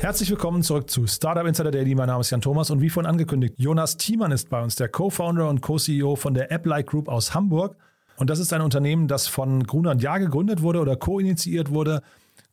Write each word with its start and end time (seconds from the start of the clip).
Herzlich 0.00 0.30
willkommen 0.30 0.62
zurück 0.62 0.88
zu 0.88 1.06
Startup 1.06 1.46
Insider 1.46 1.70
Daily. 1.70 1.94
Mein 1.94 2.06
Name 2.06 2.22
ist 2.22 2.30
Jan 2.30 2.40
Thomas 2.40 2.70
und 2.70 2.80
wie 2.80 2.88
vorhin 2.88 3.10
angekündigt, 3.10 3.56
Jonas 3.58 3.98
Thiemann 3.98 4.32
ist 4.32 4.48
bei 4.48 4.62
uns, 4.62 4.74
der 4.74 4.88
Co-Founder 4.88 5.46
und 5.46 5.60
Co-CEO 5.60 6.16
von 6.16 6.32
der 6.32 6.50
AppLike 6.50 6.90
Group 6.90 7.06
aus 7.06 7.34
Hamburg. 7.34 7.76
Und 8.16 8.30
das 8.30 8.38
ist 8.38 8.54
ein 8.54 8.62
Unternehmen, 8.62 9.08
das 9.08 9.26
von 9.26 9.62
Gruner 9.64 9.90
und 9.90 10.00
Jahr 10.00 10.18
gegründet 10.18 10.62
wurde 10.62 10.80
oder 10.80 10.96
co-initiiert 10.96 11.70
wurde. 11.70 12.00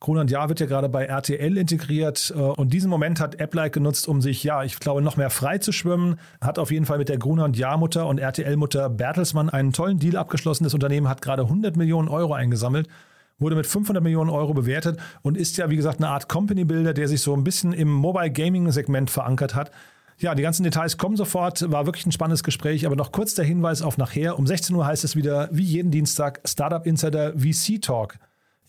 Gruner 0.01 0.21
und 0.21 0.29
Jahr 0.29 0.49
wird 0.49 0.59
ja 0.59 0.65
gerade 0.65 0.89
bei 0.89 1.05
RTL 1.05 1.57
integriert 1.57 2.33
äh, 2.35 2.37
und 2.37 2.73
diesen 2.73 2.89
Moment 2.89 3.21
hat 3.21 3.39
AppLike 3.41 3.71
genutzt, 3.71 4.09
um 4.09 4.21
sich, 4.21 4.43
ja, 4.43 4.65
ich 4.65 4.77
glaube, 4.81 5.01
noch 5.01 5.15
mehr 5.15 5.29
frei 5.29 5.57
zu 5.57 5.71
schwimmen. 5.71 6.19
Hat 6.41 6.59
auf 6.59 6.69
jeden 6.69 6.85
Fall 6.85 6.97
mit 6.97 7.07
der 7.07 7.17
Gruner 7.17 7.45
und 7.45 7.55
Jahr 7.55 7.77
Mutter 7.77 8.07
und 8.07 8.17
RTL-Mutter 8.17 8.89
Bertelsmann 8.89 9.49
einen 9.49 9.71
tollen 9.71 9.99
Deal 9.99 10.17
abgeschlossen. 10.17 10.65
Das 10.65 10.73
Unternehmen 10.73 11.07
hat 11.07 11.21
gerade 11.21 11.43
100 11.43 11.77
Millionen 11.77 12.09
Euro 12.09 12.33
eingesammelt 12.33 12.89
wurde 13.39 13.55
mit 13.55 13.67
500 13.67 14.03
Millionen 14.03 14.29
Euro 14.29 14.53
bewertet 14.53 14.99
und 15.21 15.37
ist 15.37 15.57
ja, 15.57 15.69
wie 15.69 15.75
gesagt, 15.75 15.99
eine 15.99 16.09
Art 16.09 16.27
Company 16.27 16.65
Builder, 16.65 16.93
der 16.93 17.07
sich 17.07 17.21
so 17.21 17.35
ein 17.35 17.43
bisschen 17.43 17.73
im 17.73 17.91
Mobile 17.91 18.31
Gaming 18.31 18.71
Segment 18.71 19.09
verankert 19.09 19.55
hat. 19.55 19.71
Ja, 20.19 20.33
die 20.33 20.41
ganzen 20.41 20.63
Details 20.63 20.97
kommen 20.97 21.15
sofort. 21.15 21.69
War 21.71 21.85
wirklich 21.85 22.07
ein 22.07 22.11
spannendes 22.11 22.43
Gespräch, 22.43 22.87
aber 22.87 22.95
noch 22.95 23.11
kurz 23.11 23.35
der 23.35 23.45
Hinweis 23.45 23.83
auf 23.83 23.99
nachher. 23.99 24.39
Um 24.39 24.47
16 24.47 24.75
Uhr 24.75 24.85
heißt 24.85 25.03
es 25.03 25.15
wieder, 25.15 25.47
wie 25.51 25.63
jeden 25.63 25.91
Dienstag, 25.91 26.41
Startup 26.43 26.85
Insider 26.87 27.33
VC 27.37 27.79
Talk. 27.79 28.15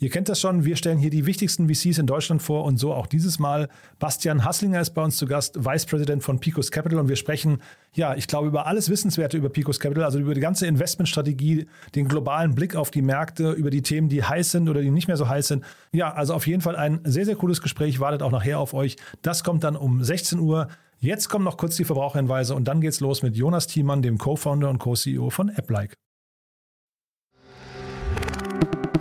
Ihr 0.01 0.11
kennt 0.11 0.29
das 0.29 0.41
schon, 0.41 0.65
wir 0.65 0.77
stellen 0.77 0.99
hier 0.99 1.11
die 1.11 1.27
wichtigsten 1.27 1.69
VCs 1.69 1.99
in 1.99 2.07
Deutschland 2.07 2.41
vor 2.41 2.65
und 2.65 2.79
so 2.79 2.95
auch 2.95 3.09
dieses 3.09 3.41
Mal. 3.41 3.69
Bastian 3.99 4.45
Hasslinger 4.45 4.81
ist 4.81 4.91
bei 4.91 5.03
uns 5.03 5.17
zu 5.17 5.27
Gast, 5.27 5.65
Vice 5.65 5.87
President 5.87 6.23
von 6.23 6.39
Picos 6.39 6.71
Capital 6.71 7.01
und 7.01 7.09
wir 7.09 7.17
sprechen, 7.17 7.59
ja, 7.95 8.15
ich 8.15 8.29
glaube, 8.29 8.47
über 8.47 8.67
alles 8.67 8.91
Wissenswerte 8.91 9.37
über 9.37 9.49
Picos 9.49 9.81
Capital, 9.81 10.05
also 10.05 10.21
über 10.21 10.35
die 10.35 10.41
ganze 10.41 10.69
Investmentstrategie, 10.69 11.67
den 11.97 12.07
globalen 12.07 12.55
Blick 12.55 12.77
auf 12.77 12.93
die 12.93 13.03
Märkte, 13.03 13.51
über 13.51 13.71
die 13.71 13.83
Themen, 13.83 14.09
die 14.09 14.23
heiß 14.23 14.53
sind 14.53 14.69
oder 14.69 14.83
die 14.83 14.93
nicht 14.93 15.09
mehr 15.09 15.17
so 15.17 15.29
heiß 15.29 15.49
sind. 15.49 15.65
Ja, 15.91 16.12
also 16.12 16.33
auf 16.33 16.47
jeden 16.47 16.61
Fall 16.61 16.77
ein 16.77 17.01
sehr, 17.03 17.25
sehr 17.25 17.35
cooles 17.35 17.61
Gespräch, 17.61 17.99
wartet 17.99 18.23
auch 18.23 18.31
nachher 18.31 18.61
auf 18.61 18.75
euch. 18.75 18.99
Das 19.23 19.43
kommt 19.43 19.65
dann 19.65 19.75
um 19.75 20.05
16 20.05 20.39
Uhr. 20.39 20.69
Jetzt 21.01 21.29
kommen 21.29 21.45
noch 21.45 21.57
kurz 21.57 21.75
die 21.75 21.85
Verbraucherhinweise 21.85 22.55
und 22.55 22.69
dann 22.69 22.81
geht's 22.81 23.01
los 23.01 23.25
mit 23.25 23.37
Jonas 23.37 23.67
Thiemann, 23.67 24.03
dem 24.03 24.19
Co-Founder 24.19 24.71
und 24.71 24.79
Co-CEO 24.79 25.31
von 25.31 25.51
AppLike. 25.51 25.95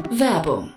Werbung. 0.10 0.77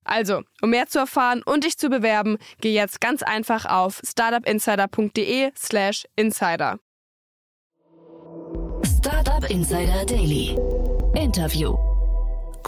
Also, 0.03 0.41
um 0.61 0.71
mehr 0.71 0.87
zu 0.87 0.99
erfahren 0.99 1.41
und 1.43 1.63
dich 1.63 1.77
zu 1.77 1.89
bewerben, 1.89 2.37
geh 2.59 2.73
jetzt 2.73 2.99
ganz 3.01 3.23
einfach 3.23 3.65
auf 3.65 4.01
startupinsider.de/slash 4.03 6.05
insider. 6.15 6.79
Startup 8.83 9.49
Insider 9.49 10.05
Daily. 10.05 10.55
Interview. 11.15 11.90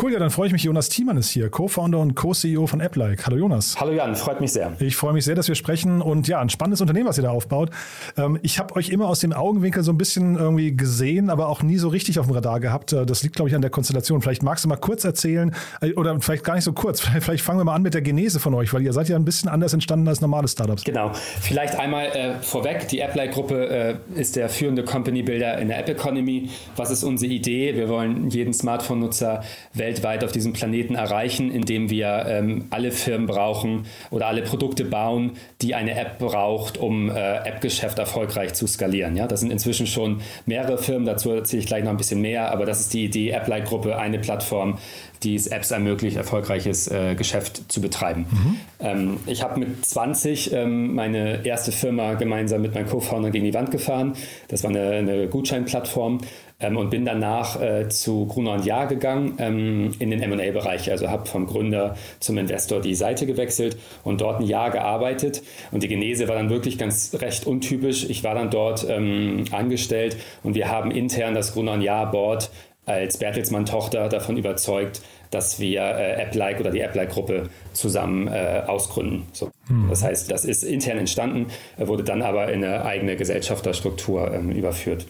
Cool, 0.02 0.12
ja, 0.12 0.18
dann 0.18 0.32
freue 0.32 0.48
ich 0.48 0.54
mich. 0.54 0.64
Jonas 0.64 0.90
Thiemann 0.90 1.18
ist 1.18 1.30
hier, 1.30 1.50
Co-Founder 1.50 2.00
und 2.00 2.16
Co-CEO 2.16 2.66
von 2.66 2.82
AppLike. 2.82 3.28
Hallo 3.28 3.38
Jonas. 3.38 3.76
Hallo 3.80 3.92
Jan, 3.92 4.16
freut 4.16 4.42
mich 4.42 4.52
sehr. 4.52 4.74
Ich 4.80 4.96
freue 4.96 5.14
mich 5.14 5.24
sehr, 5.24 5.36
dass 5.36 5.48
wir 5.48 5.54
sprechen 5.54 6.02
und 6.02 6.28
ja, 6.28 6.40
ein 6.40 6.50
spannendes 6.50 6.82
Unternehmen, 6.82 7.08
was 7.08 7.18
ihr 7.18 7.24
da 7.24 7.30
aufbaut. 7.30 7.70
Ähm, 8.18 8.40
ich 8.42 8.58
habe 8.58 8.76
euch 8.76 8.90
immer 8.90 9.08
aus 9.08 9.20
dem 9.20 9.34
Augenwinkel 9.34 9.84
so 9.84 9.92
ein 9.92 9.98
bisschen 10.00 10.36
irgendwie 10.36 10.76
gesehen, 10.76 11.30
aber 11.30 11.48
auch 11.48 11.62
nie 11.62 11.78
so 11.78 11.90
richtig 11.90 12.20
auf 12.20 12.26
dem 12.26 12.34
Radar 12.34 12.60
gehabt. 12.60 12.92
Äh, 12.92 13.06
das 13.06 13.22
liegt, 13.22 13.36
glaube 13.36 13.50
ich, 13.50 13.56
an 13.56 13.62
der 13.62 13.70
Konstellation. 13.70 14.22
Vielleicht 14.24 14.42
magst 14.42 14.66
du 14.66 14.70
mal 14.70 14.78
kurz 14.78 15.04
erzählen 15.04 15.54
äh, 15.80 15.94
oder 15.94 16.20
vielleicht 16.20 16.44
gar 16.44 16.56
nicht 16.56 16.64
so 16.64 16.74
kurz. 16.74 17.00
Vielleicht 17.22 17.44
fangen 17.44 17.60
wir 17.60 17.64
mal 17.64 17.76
an 17.76 17.84
mit 17.84 17.94
der 17.94 18.02
Genese 18.02 18.40
von 18.40 18.56
euch, 18.56 18.74
weil 18.74 18.82
ihr 18.82 18.94
seid 18.94 19.10
ja 19.10 19.16
ein 19.16 19.26
bisschen 19.26 19.48
anders 19.48 19.74
entstanden 19.74 20.08
als 20.08 20.22
normale 20.22 20.48
Startups. 20.48 20.84
Genau. 20.84 21.12
Vielleicht 21.14 21.76
einmal 21.76 22.08
äh, 22.08 22.34
vorweg, 22.42 22.88
die 22.88 23.04
AppLike-Gruppe 23.04 24.00
äh, 24.16 24.20
ist 24.20 24.36
der 24.36 24.50
führende 24.50 24.84
Company-Builder 24.84 25.60
in 25.60 25.68
der 25.68 25.80
App-Economy. 25.80 26.50
Was 26.76 26.90
ist 26.90 27.04
unsere 27.04 27.32
Idee? 27.32 27.76
Wir 27.76 27.90
wollen 27.90 28.30
jeden 28.30 28.54
Smartphone-Nutzer 28.54 29.44
weltweit 29.84 30.24
auf 30.24 30.32
diesem 30.32 30.54
Planeten 30.54 30.96
erreichen, 30.96 31.52
indem 31.52 31.90
wir 31.90 32.26
ähm, 32.28 32.66
alle 32.70 32.92
Firmen 32.92 33.28
brauchen 33.28 33.86
oder 34.12 34.28
alle 34.28 34.42
Produkte 34.42 34.86
bauen, 34.86 35.32
die 35.62 35.76
eine 35.76 36.00
App 36.00 36.20
braucht, 36.20 36.78
um 36.78 37.10
äh, 37.10 37.14
App-Geschäft 37.14 38.00
erfolgreich 38.00 38.54
zu 38.54 38.66
skalieren. 38.66 39.18
Ja, 39.18 39.28
das 39.28 39.42
sind 39.42 39.52
inzwischen 39.52 39.86
schon 39.86 40.22
mehrere 40.46 40.78
Firmen, 40.78 41.06
dazu 41.06 41.32
erzähle 41.32 41.62
ich 41.62 41.68
gleich 41.68 41.84
noch 41.84 41.92
ein 41.92 41.98
bisschen 41.98 42.22
mehr, 42.22 42.52
aber 42.52 42.66
das 42.66 42.80
ist 42.80 42.94
die 42.94 43.04
Idee, 43.04 43.32
App-Like-Gruppe, 43.32 43.98
eine 43.98 44.20
Plattform, 44.20 44.78
die 45.24 45.36
es 45.36 45.48
Apps 45.48 45.72
ermöglicht, 45.72 46.18
erfolgreiches 46.18 46.88
äh, 46.88 47.16
Geschäft 47.16 47.72
zu 47.72 47.82
betreiben. 47.82 48.26
Mhm. 48.30 48.60
Ähm, 48.80 49.18
ich 49.26 49.44
habe 49.44 49.60
mit 49.60 49.86
20 49.86 50.54
ähm, 50.54 50.96
meine 50.96 51.46
erste 51.46 51.72
Firma 51.72 52.14
gemeinsam 52.14 52.62
mit 52.62 52.74
meinem 52.74 52.88
Co-Founder 52.88 53.32
gegen 53.32 53.46
die 53.46 53.54
Wand 53.54 53.72
gefahren. 53.72 54.14
Das 54.48 54.64
war 54.64 54.70
eine, 54.70 54.92
eine 54.92 55.28
Gutscheinplattform 55.28 56.20
ähm, 56.60 56.78
und 56.78 56.90
bin 56.90 57.06
danach 57.06 57.60
äh, 57.62 57.90
zu 57.90 58.26
Gruner 58.26 58.54
und 58.54 58.66
Jahr 58.66 58.88
gegangen 58.88 59.36
ähm, 59.40 59.92
in 60.00 60.12
den 60.12 60.22
M&A-Bereich. 60.22 60.92
Also 60.92 61.10
habe 61.10 61.26
vom 61.26 61.46
Gründer 61.46 61.96
zum 62.20 62.38
Investor 62.38 62.82
die 62.82 62.96
Seite 62.96 63.26
gewechselt 63.26 63.78
und 64.04 64.22
dort 64.22 64.42
ein 64.42 64.48
Jahr 64.48 64.72
gearbeitet. 64.72 65.44
Und 65.72 65.84
die 65.84 65.88
Genese 65.88 66.28
war 66.28 66.36
dann 66.36 66.50
wirklich 66.50 66.78
ganz 66.78 67.16
recht 67.20 67.46
untypisch. 67.46 68.10
Ich 68.10 68.24
war 68.24 68.36
dann 68.36 68.50
dort 68.50 68.86
ähm, 68.90 69.46
angestellt 69.52 70.18
und 70.44 70.56
wir 70.56 70.70
haben 70.70 70.92
intern 70.92 71.36
das 71.36 71.54
Gruner 71.54 71.74
und 71.74 71.82
Jahr 71.82 72.10
Board 72.12 72.50
als 72.86 73.18
Bertelsmann-Tochter 73.18 74.10
davon 74.10 74.38
überzeugt, 74.38 75.02
dass 75.32 75.60
wir 75.60 75.82
äh, 75.82 76.22
AppLike 76.22 76.60
oder 76.60 76.72
die 76.72 76.84
AppLike-Gruppe 76.84 77.50
zusammen 77.74 78.28
äh, 78.28 78.64
ausgründen. 78.68 79.24
So. 79.32 79.52
Mhm. 79.68 79.90
Das 79.90 80.04
heißt, 80.04 80.30
das 80.30 80.46
ist 80.46 80.64
intern 80.64 80.98
entstanden, 80.98 81.48
wurde 81.78 82.04
dann 82.04 82.22
aber 82.22 82.52
in 82.52 82.64
eine 82.64 82.86
eigene 82.86 83.16
Gesellschafterstruktur 83.16 84.34
ähm, 84.34 84.52
überführt. 84.52 85.06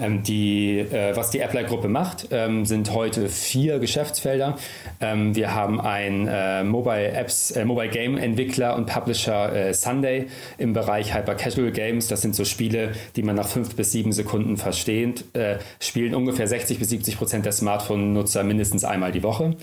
Ähm, 0.00 0.22
die, 0.22 0.78
äh, 0.78 1.14
was 1.16 1.30
die 1.30 1.40
Apply-Gruppe 1.40 1.88
macht, 1.88 2.28
ähm, 2.30 2.64
sind 2.64 2.92
heute 2.92 3.28
vier 3.28 3.78
Geschäftsfelder. 3.78 4.56
Ähm, 5.00 5.34
wir 5.34 5.54
haben 5.54 5.80
einen 5.80 6.28
äh, 6.28 6.64
Mobile 6.64 7.08
Apps, 7.08 7.50
äh, 7.50 7.64
Mobile 7.64 7.88
Game 7.88 8.16
Entwickler 8.16 8.76
und 8.76 8.86
Publisher 8.86 9.54
äh, 9.54 9.74
Sunday 9.74 10.26
im 10.58 10.72
Bereich 10.72 11.14
Hyper 11.14 11.34
Casual 11.34 11.72
Games. 11.72 12.08
Das 12.08 12.22
sind 12.22 12.34
so 12.34 12.44
Spiele, 12.44 12.92
die 13.16 13.22
man 13.22 13.36
nach 13.36 13.48
fünf 13.48 13.74
bis 13.74 13.92
sieben 13.92 14.12
Sekunden 14.12 14.56
versteht. 14.56 15.24
Äh, 15.34 15.58
spielen 15.80 16.14
ungefähr 16.14 16.46
60 16.48 16.78
bis 16.78 16.90
70 16.90 17.18
Prozent 17.18 17.44
der 17.44 17.52
Smartphone-Nutzer 17.52 18.44
mindestens 18.44 18.84
einmal 18.84 19.12
die 19.12 19.22
Woche. 19.22 19.56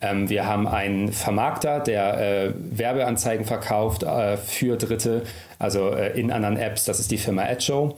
Ähm, 0.00 0.28
wir 0.28 0.46
haben 0.46 0.66
einen 0.66 1.12
Vermarkter, 1.12 1.80
der 1.80 2.20
äh, 2.20 2.52
Werbeanzeigen 2.54 3.46
verkauft 3.46 4.02
äh, 4.02 4.36
für 4.36 4.76
Dritte, 4.76 5.22
also 5.58 5.90
äh, 5.90 6.18
in 6.18 6.30
anderen 6.30 6.56
Apps. 6.56 6.84
Das 6.84 7.00
ist 7.00 7.10
die 7.10 7.18
Firma 7.18 7.42
AdShow. 7.42 7.96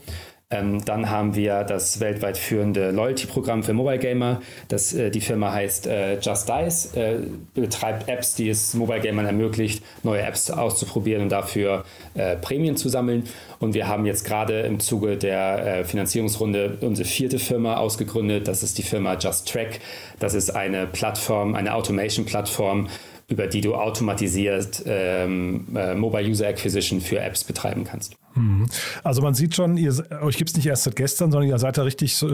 Ähm, 0.50 0.82
dann 0.82 1.10
haben 1.10 1.34
wir 1.34 1.62
das 1.62 2.00
weltweit 2.00 2.38
führende 2.38 2.90
Loyalty-Programm 2.90 3.62
für 3.62 3.74
Mobile 3.74 3.98
Gamer. 3.98 4.40
Das, 4.68 4.94
äh, 4.94 5.10
die 5.10 5.20
Firma 5.20 5.52
heißt 5.52 5.86
äh, 5.86 6.18
Just 6.20 6.48
Dice, 6.48 6.94
äh, 6.94 7.18
betreibt 7.52 8.08
Apps, 8.08 8.34
die 8.34 8.48
es 8.48 8.72
Mobile 8.72 9.00
Gamern 9.00 9.26
ermöglicht, 9.26 9.84
neue 10.04 10.22
Apps 10.22 10.50
auszuprobieren 10.50 11.24
und 11.24 11.28
dafür 11.28 11.84
äh, 12.14 12.36
Prämien 12.36 12.78
zu 12.78 12.88
sammeln. 12.88 13.24
Und 13.58 13.74
wir 13.74 13.88
haben 13.88 14.06
jetzt 14.06 14.24
gerade 14.24 14.60
im 14.60 14.80
Zuge 14.80 15.18
der 15.18 15.80
äh, 15.80 15.84
Finanzierungsrunde 15.84 16.78
unsere 16.80 17.06
vierte 17.06 17.38
Firma 17.38 17.76
ausgegründet. 17.76 18.48
Das 18.48 18.62
ist 18.62 18.78
die 18.78 18.82
Firma 18.82 19.18
Just 19.18 19.52
Track. 19.52 19.80
Das 20.18 20.32
ist 20.32 20.56
eine 20.56 20.86
Plattform, 20.86 21.56
eine 21.56 21.74
Automation-Plattform, 21.74 22.88
über 23.28 23.46
die 23.46 23.60
du 23.60 23.74
automatisiert 23.74 24.82
ähm, 24.86 25.66
äh, 25.76 25.94
Mobile 25.94 26.28
User 26.28 26.48
Acquisition 26.48 27.00
für 27.00 27.20
Apps 27.20 27.44
betreiben 27.44 27.84
kannst. 27.84 28.16
Mhm. 28.34 28.66
Also 29.04 29.20
man 29.20 29.34
sieht 29.34 29.54
schon, 29.54 29.76
ihr, 29.76 29.94
euch 30.22 30.38
gibt 30.38 30.50
es 30.50 30.56
nicht 30.56 30.66
erst 30.66 30.84
seit 30.84 30.96
gestern, 30.96 31.30
sondern 31.30 31.48
ihr 31.48 31.58
seid 31.58 31.76
da 31.76 31.82
richtig, 31.82 32.22
äh, 32.22 32.26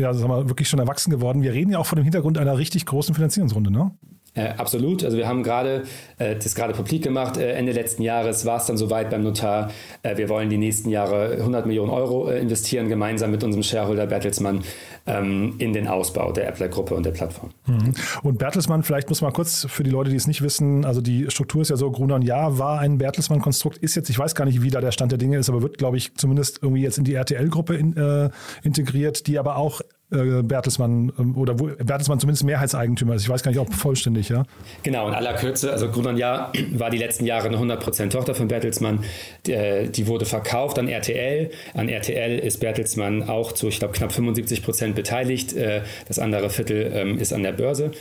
ja, 0.00 0.12
sagen 0.12 0.30
wir, 0.30 0.48
wirklich 0.48 0.68
schon 0.68 0.78
erwachsen 0.78 1.10
geworden. 1.10 1.42
Wir 1.42 1.54
reden 1.54 1.72
ja 1.72 1.78
auch 1.78 1.86
vor 1.86 1.96
dem 1.96 2.04
Hintergrund 2.04 2.36
einer 2.36 2.58
richtig 2.58 2.84
großen 2.84 3.14
Finanzierungsrunde, 3.14 3.70
ne? 3.70 3.92
Äh, 4.34 4.48
absolut. 4.56 5.04
Also 5.04 5.18
wir 5.18 5.28
haben 5.28 5.42
gerade 5.42 5.82
äh, 6.18 6.36
das 6.36 6.54
gerade 6.54 6.72
publik 6.72 7.02
gemacht. 7.02 7.36
Äh, 7.36 7.52
Ende 7.52 7.72
letzten 7.72 8.02
Jahres 8.02 8.46
war 8.46 8.56
es 8.56 8.66
dann 8.66 8.78
soweit 8.78 9.10
beim 9.10 9.22
Notar. 9.22 9.70
Äh, 10.02 10.16
wir 10.16 10.30
wollen 10.30 10.48
die 10.48 10.56
nächsten 10.56 10.88
Jahre 10.88 11.32
100 11.32 11.66
Millionen 11.66 11.90
Euro 11.90 12.30
äh, 12.30 12.40
investieren, 12.40 12.88
gemeinsam 12.88 13.30
mit 13.30 13.44
unserem 13.44 13.62
Shareholder 13.62 14.06
Bertelsmann 14.06 14.62
ähm, 15.06 15.56
in 15.58 15.74
den 15.74 15.86
Ausbau 15.86 16.32
der 16.32 16.48
Appler-Gruppe 16.48 16.94
und 16.94 17.04
der 17.04 17.10
Plattform. 17.10 17.50
Mhm. 17.66 17.92
Und 18.22 18.38
Bertelsmann, 18.38 18.82
vielleicht 18.84 19.10
muss 19.10 19.20
man 19.20 19.34
kurz 19.34 19.66
für 19.68 19.82
die 19.82 19.90
Leute, 19.90 20.08
die 20.08 20.16
es 20.16 20.26
nicht 20.26 20.40
wissen, 20.40 20.86
also 20.86 21.02
die 21.02 21.30
Struktur 21.30 21.60
ist 21.60 21.68
ja 21.68 21.76
so, 21.76 21.90
Gruner 21.90 22.14
und 22.14 22.22
Ja 22.22 22.58
war 22.58 22.78
ein 22.80 22.96
Bertelsmann-Konstrukt, 22.96 23.76
ist 23.78 23.96
jetzt, 23.96 24.08
ich 24.08 24.18
weiß 24.18 24.34
gar 24.34 24.46
nicht, 24.46 24.62
wie 24.62 24.70
da 24.70 24.80
der 24.80 24.92
Stand 24.92 25.12
der 25.12 25.18
Dinge 25.18 25.36
ist, 25.36 25.50
aber 25.50 25.60
wird, 25.60 25.76
glaube 25.76 25.98
ich, 25.98 26.14
zumindest 26.14 26.60
irgendwie 26.62 26.82
jetzt 26.82 26.96
in 26.96 27.04
die 27.04 27.14
RTL-Gruppe 27.14 27.74
in, 27.74 27.96
äh, 27.98 28.30
integriert, 28.62 29.26
die 29.26 29.38
aber 29.38 29.56
auch 29.56 29.82
äh, 30.12 30.42
Bertelsmann 30.42 31.12
ähm, 31.18 31.36
oder 31.36 31.58
wo 31.58 31.66
Bertelsmann 31.66 32.20
zumindest 32.20 32.44
Mehrheitseigentümer 32.44 33.14
ist. 33.14 33.22
Ich 33.22 33.28
weiß 33.28 33.42
gar 33.42 33.50
nicht, 33.50 33.60
ob 33.60 33.72
vollständig, 33.72 34.28
ja. 34.28 34.44
Genau, 34.82 35.08
in 35.08 35.14
aller 35.14 35.34
Kürze, 35.34 35.72
also 35.72 35.88
Grunon 35.88 36.16
Jahr 36.16 36.52
war 36.72 36.90
die 36.90 36.98
letzten 36.98 37.26
Jahre 37.26 37.48
eine 37.48 37.56
100% 37.56 38.10
Tochter 38.10 38.34
von 38.34 38.48
Bertelsmann. 38.48 39.00
Die, 39.46 39.52
äh, 39.52 39.88
die, 39.88 40.06
wurde 40.06 40.26
verkauft 40.26 40.78
an 40.78 40.88
RTL. 40.88 41.50
An 41.74 41.88
RTL 41.88 42.38
ist 42.38 42.60
Bertelsmann 42.60 43.28
auch 43.28 43.52
zu, 43.52 43.68
ich 43.68 43.78
glaube, 43.78 43.94
knapp 43.94 44.10
75% 44.10 44.92
beteiligt. 44.92 45.54
Äh, 45.54 45.82
das 46.08 46.18
andere 46.18 46.50
Viertel 46.50 46.90
ähm, 46.94 47.18
ist 47.18 47.32
an 47.32 47.42
der 47.42 47.52
Börse. 47.52 47.92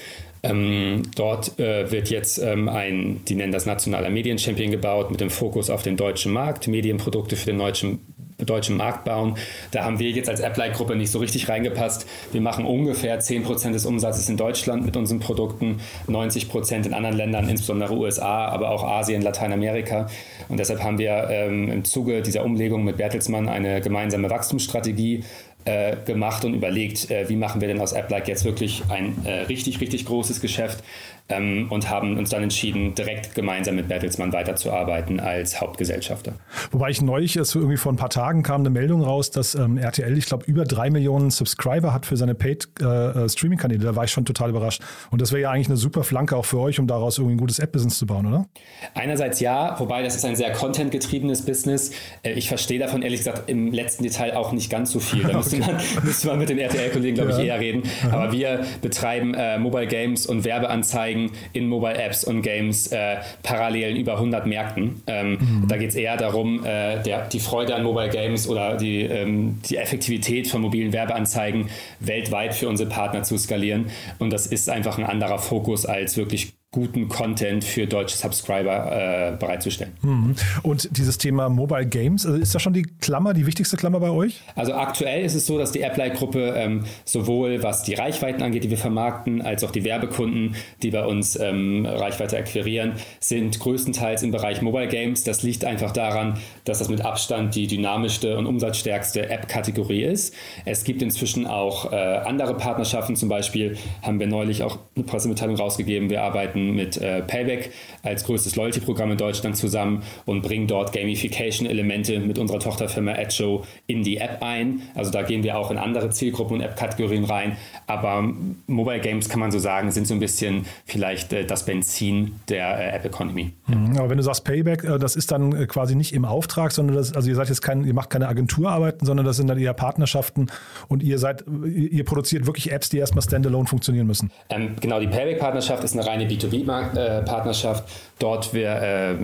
Ähm, 0.43 1.03
dort 1.15 1.59
äh, 1.59 1.91
wird 1.91 2.09
jetzt 2.09 2.39
ähm, 2.39 2.67
ein, 2.67 3.21
die 3.27 3.35
nennen 3.35 3.51
das 3.51 3.67
nationaler 3.67 4.09
Medienchampion 4.09 4.71
gebaut, 4.71 5.11
mit 5.11 5.21
dem 5.21 5.29
Fokus 5.29 5.69
auf 5.69 5.83
den 5.83 5.97
deutschen 5.97 6.33
Markt, 6.33 6.67
Medienprodukte 6.67 7.35
für 7.35 7.45
den 7.45 7.59
deutschen 7.59 7.99
deutschen 8.45 8.77
Markt 8.77 9.05
bauen. 9.05 9.35
Da 9.71 9.83
haben 9.83 9.99
wir 9.99 10.09
jetzt 10.09 10.29
als 10.29 10.41
Applied-Gruppe 10.41 10.95
nicht 10.95 11.11
so 11.11 11.19
richtig 11.19 11.49
reingepasst. 11.49 12.07
Wir 12.31 12.41
machen 12.41 12.65
ungefähr 12.65 13.19
10% 13.19 13.71
des 13.71 13.85
Umsatzes 13.85 14.29
in 14.29 14.37
Deutschland 14.37 14.85
mit 14.85 14.97
unseren 14.97 15.19
Produkten, 15.19 15.79
90% 16.07 16.85
in 16.85 16.93
anderen 16.93 17.17
Ländern, 17.17 17.49
insbesondere 17.49 17.95
USA, 17.95 18.47
aber 18.47 18.71
auch 18.71 18.83
Asien, 18.83 19.21
Lateinamerika. 19.21 20.07
Und 20.49 20.59
deshalb 20.59 20.83
haben 20.83 20.97
wir 20.97 21.27
ähm, 21.29 21.71
im 21.71 21.83
Zuge 21.83 22.21
dieser 22.21 22.43
Umlegung 22.43 22.83
mit 22.83 22.97
Bertelsmann 22.97 23.49
eine 23.49 23.81
gemeinsame 23.81 24.29
Wachstumsstrategie 24.29 25.23
äh, 25.65 25.95
gemacht 26.05 26.43
und 26.43 26.55
überlegt, 26.55 27.11
äh, 27.11 27.29
wie 27.29 27.35
machen 27.35 27.61
wir 27.61 27.67
denn 27.67 27.79
aus 27.79 27.93
AppLike 27.93 28.27
jetzt 28.27 28.45
wirklich 28.45 28.83
ein 28.89 29.15
äh, 29.25 29.41
richtig, 29.41 29.79
richtig 29.79 30.05
großes 30.05 30.41
Geschäft 30.41 30.83
ähm, 31.31 31.67
und 31.69 31.89
haben 31.89 32.17
uns 32.17 32.29
dann 32.29 32.43
entschieden, 32.43 32.95
direkt 32.95 33.35
gemeinsam 33.35 33.75
mit 33.75 33.87
Bertelsmann 33.87 34.33
weiterzuarbeiten 34.33 35.19
als 35.19 35.59
Hauptgesellschafter. 35.61 36.33
Wobei 36.71 36.89
ich 36.89 37.01
neulich, 37.01 37.35
es 37.35 37.55
irgendwie 37.55 37.77
vor 37.77 37.91
ein 37.91 37.97
paar 37.97 38.09
Tagen 38.09 38.43
kam 38.43 38.61
eine 38.61 38.69
Meldung 38.69 39.01
raus, 39.01 39.31
dass 39.31 39.55
ähm, 39.55 39.77
RTL, 39.77 40.17
ich 40.17 40.25
glaube, 40.25 40.45
über 40.45 40.65
drei 40.65 40.89
Millionen 40.89 41.31
Subscriber 41.31 41.93
hat 41.93 42.05
für 42.05 42.17
seine 42.17 42.35
Paid-Streaming-Kanäle. 42.35 43.81
Äh, 43.81 43.85
da 43.85 43.95
war 43.95 44.03
ich 44.03 44.11
schon 44.11 44.25
total 44.25 44.49
überrascht. 44.49 44.81
Und 45.09 45.21
das 45.21 45.31
wäre 45.31 45.43
ja 45.43 45.51
eigentlich 45.51 45.67
eine 45.67 45.77
super 45.77 46.03
Flanke 46.03 46.35
auch 46.35 46.45
für 46.45 46.59
euch, 46.59 46.79
um 46.79 46.87
daraus 46.87 47.17
irgendwie 47.17 47.35
ein 47.35 47.39
gutes 47.39 47.59
App-Business 47.59 47.97
zu 47.97 48.05
bauen, 48.05 48.25
oder? 48.25 48.45
Einerseits 48.93 49.39
ja, 49.39 49.79
wobei 49.79 50.03
das 50.03 50.15
ist 50.15 50.25
ein 50.25 50.35
sehr 50.35 50.51
content-getriebenes 50.51 51.45
Business. 51.45 51.91
Äh, 52.23 52.33
ich 52.33 52.47
verstehe 52.47 52.79
davon 52.79 53.01
ehrlich 53.01 53.19
gesagt 53.19 53.49
im 53.49 53.71
letzten 53.71 54.03
Detail 54.03 54.35
auch 54.35 54.51
nicht 54.51 54.69
ganz 54.69 54.91
so 54.91 54.99
viel. 54.99 55.23
Da 55.23 55.33
müsste, 55.37 55.57
okay. 55.57 55.71
man, 55.95 56.03
müsste 56.03 56.27
man 56.27 56.39
mit 56.39 56.49
den 56.49 56.59
RTL-Kollegen, 56.59 57.15
glaube 57.15 57.31
ja. 57.31 57.39
ich, 57.39 57.45
eher 57.45 57.59
reden. 57.59 57.83
Aha. 58.07 58.17
Aber 58.17 58.31
wir 58.31 58.61
betreiben 58.81 59.33
äh, 59.33 59.57
Mobile 59.57 59.87
Games 59.87 60.25
und 60.25 60.43
Werbeanzeigen 60.43 61.20
Anzeigen 61.21 61.31
in 61.53 61.67
Mobile 61.67 61.95
Apps 61.95 62.23
und 62.23 62.41
Games 62.41 62.87
äh, 62.87 63.17
parallel 63.43 63.91
in 63.91 63.97
über 63.97 64.13
100 64.13 64.45
Märkten. 64.45 65.01
Ähm, 65.07 65.31
mhm. 65.31 65.67
Da 65.67 65.77
geht 65.77 65.89
es 65.89 65.95
eher 65.95 66.17
darum, 66.17 66.65
äh, 66.65 67.01
der, 67.03 67.27
die 67.27 67.39
Freude 67.39 67.75
an 67.75 67.83
Mobile 67.83 68.09
Games 68.09 68.47
oder 68.47 68.77
die, 68.77 69.01
ähm, 69.01 69.59
die 69.69 69.77
Effektivität 69.77 70.47
von 70.47 70.61
mobilen 70.61 70.93
Werbeanzeigen 70.93 71.69
weltweit 71.99 72.55
für 72.55 72.67
unsere 72.67 72.89
Partner 72.89 73.23
zu 73.23 73.37
skalieren. 73.37 73.87
Und 74.19 74.31
das 74.31 74.47
ist 74.47 74.69
einfach 74.69 74.97
ein 74.97 75.05
anderer 75.05 75.39
Fokus 75.39 75.85
als 75.85 76.17
wirklich 76.17 76.53
guten 76.73 77.09
Content 77.09 77.65
für 77.65 77.85
deutsche 77.85 78.15
Subscriber 78.15 79.33
äh, 79.33 79.35
bereitzustellen. 79.37 79.91
Mhm. 80.03 80.35
Und 80.63 80.87
dieses 80.97 81.17
Thema 81.17 81.49
Mobile 81.49 81.85
Games, 81.85 82.25
also 82.25 82.37
ist 82.37 82.55
das 82.55 82.61
schon 82.61 82.71
die 82.71 82.83
Klammer, 83.01 83.33
die 83.33 83.45
wichtigste 83.45 83.75
Klammer 83.75 83.99
bei 83.99 84.09
euch? 84.09 84.39
Also 84.55 84.73
aktuell 84.73 85.25
ist 85.25 85.35
es 85.35 85.45
so, 85.45 85.57
dass 85.57 85.73
die 85.73 85.83
Applied-Gruppe 85.83 86.53
ähm, 86.55 86.85
sowohl 87.03 87.61
was 87.61 87.83
die 87.83 87.95
Reichweiten 87.95 88.41
angeht, 88.41 88.63
die 88.63 88.69
wir 88.69 88.77
vermarkten, 88.77 89.41
als 89.41 89.65
auch 89.65 89.71
die 89.71 89.83
Werbekunden, 89.83 90.55
die 90.81 90.91
bei 90.91 91.05
uns 91.05 91.37
ähm, 91.37 91.85
Reichweite 91.85 92.37
akquirieren, 92.37 92.93
sind 93.19 93.59
größtenteils 93.59 94.23
im 94.23 94.31
Bereich 94.31 94.61
Mobile 94.61 94.87
Games. 94.87 95.25
Das 95.25 95.43
liegt 95.43 95.65
einfach 95.65 95.91
daran, 95.91 96.37
dass 96.63 96.79
das 96.79 96.87
mit 96.87 97.03
Abstand 97.03 97.53
die 97.53 97.67
dynamischste 97.67 98.37
und 98.37 98.45
umsatzstärkste 98.45 99.29
App-Kategorie 99.29 100.03
ist. 100.03 100.33
Es 100.63 100.85
gibt 100.85 101.01
inzwischen 101.01 101.45
auch 101.47 101.91
äh, 101.91 101.95
andere 101.97 102.55
Partnerschaften, 102.55 103.17
zum 103.17 103.27
Beispiel 103.27 103.75
haben 104.03 104.21
wir 104.21 104.27
neulich 104.27 104.63
auch 104.63 104.79
eine 104.95 105.03
Pressemitteilung 105.03 105.57
rausgegeben. 105.57 106.09
Wir 106.09 106.23
arbeiten 106.23 106.60
arbeiten 106.61 106.75
mit 106.75 106.97
äh, 106.97 107.21
Payback 107.21 107.71
als 108.03 108.23
größtes 108.23 108.55
Loyalty-Programm 108.55 109.11
in 109.11 109.17
Deutschland 109.17 109.57
zusammen 109.57 110.03
und 110.25 110.41
bringen 110.41 110.67
dort 110.67 110.93
Gamification-Elemente 110.93 112.19
mit 112.19 112.37
unserer 112.37 112.59
Tochterfirma 112.59 113.13
AdShow 113.13 113.63
in 113.87 114.03
die 114.03 114.17
App 114.17 114.41
ein. 114.41 114.81
Also 114.95 115.11
da 115.11 115.21
gehen 115.21 115.43
wir 115.43 115.57
auch 115.57 115.71
in 115.71 115.77
andere 115.77 116.09
Zielgruppen 116.09 116.57
und 116.57 116.61
App-Kategorien 116.61 117.25
rein. 117.25 117.57
Aber 117.87 118.23
Mobile 118.67 118.99
Games 118.99 119.29
kann 119.29 119.39
man 119.39 119.51
so 119.51 119.59
sagen, 119.59 119.91
sind 119.91 120.07
so 120.07 120.13
ein 120.13 120.19
bisschen 120.19 120.65
vielleicht 120.85 121.33
äh, 121.33 121.45
das 121.45 121.65
Benzin 121.65 122.35
der 122.49 122.79
äh, 122.79 122.95
App 122.95 123.05
Economy. 123.05 123.51
Mhm, 123.67 123.97
aber 123.97 124.09
wenn 124.09 124.17
du 124.17 124.23
sagst 124.23 124.43
Payback, 124.43 124.83
äh, 124.83 124.97
das 124.97 125.15
ist 125.15 125.31
dann 125.31 125.55
äh, 125.55 125.65
quasi 125.67 125.95
nicht 125.95 126.13
im 126.13 126.25
Auftrag, 126.25 126.71
sondern 126.71 126.95
das, 126.95 127.13
also 127.13 127.29
ihr 127.29 127.35
seid 127.35 127.49
jetzt 127.49 127.61
kein, 127.61 127.83
ihr 127.83 127.93
macht 127.93 128.09
keine 128.09 128.27
Agenturarbeiten, 128.27 129.05
sondern 129.05 129.25
das 129.25 129.37
sind 129.37 129.47
dann 129.47 129.59
eher 129.59 129.73
Partnerschaften 129.73 130.47
und 130.87 131.03
ihr 131.03 131.19
seid, 131.19 131.43
ihr 131.65 132.03
produziert 132.03 132.45
wirklich 132.45 132.71
Apps, 132.71 132.89
die 132.89 132.97
erstmal 132.97 133.21
standalone 133.21 133.67
funktionieren 133.67 134.07
müssen. 134.07 134.31
Ähm, 134.49 134.75
genau, 134.79 134.99
die 134.99 135.07
Payback-Partnerschaft 135.07 135.83
ist 135.83 135.93
eine 135.93 136.05
reine 136.05 136.25
B2B 136.25 136.50
B2B-Partnerschaft. 136.51 137.83
Dort 138.21 138.53
wir, 138.53 138.69
äh, 138.69 139.15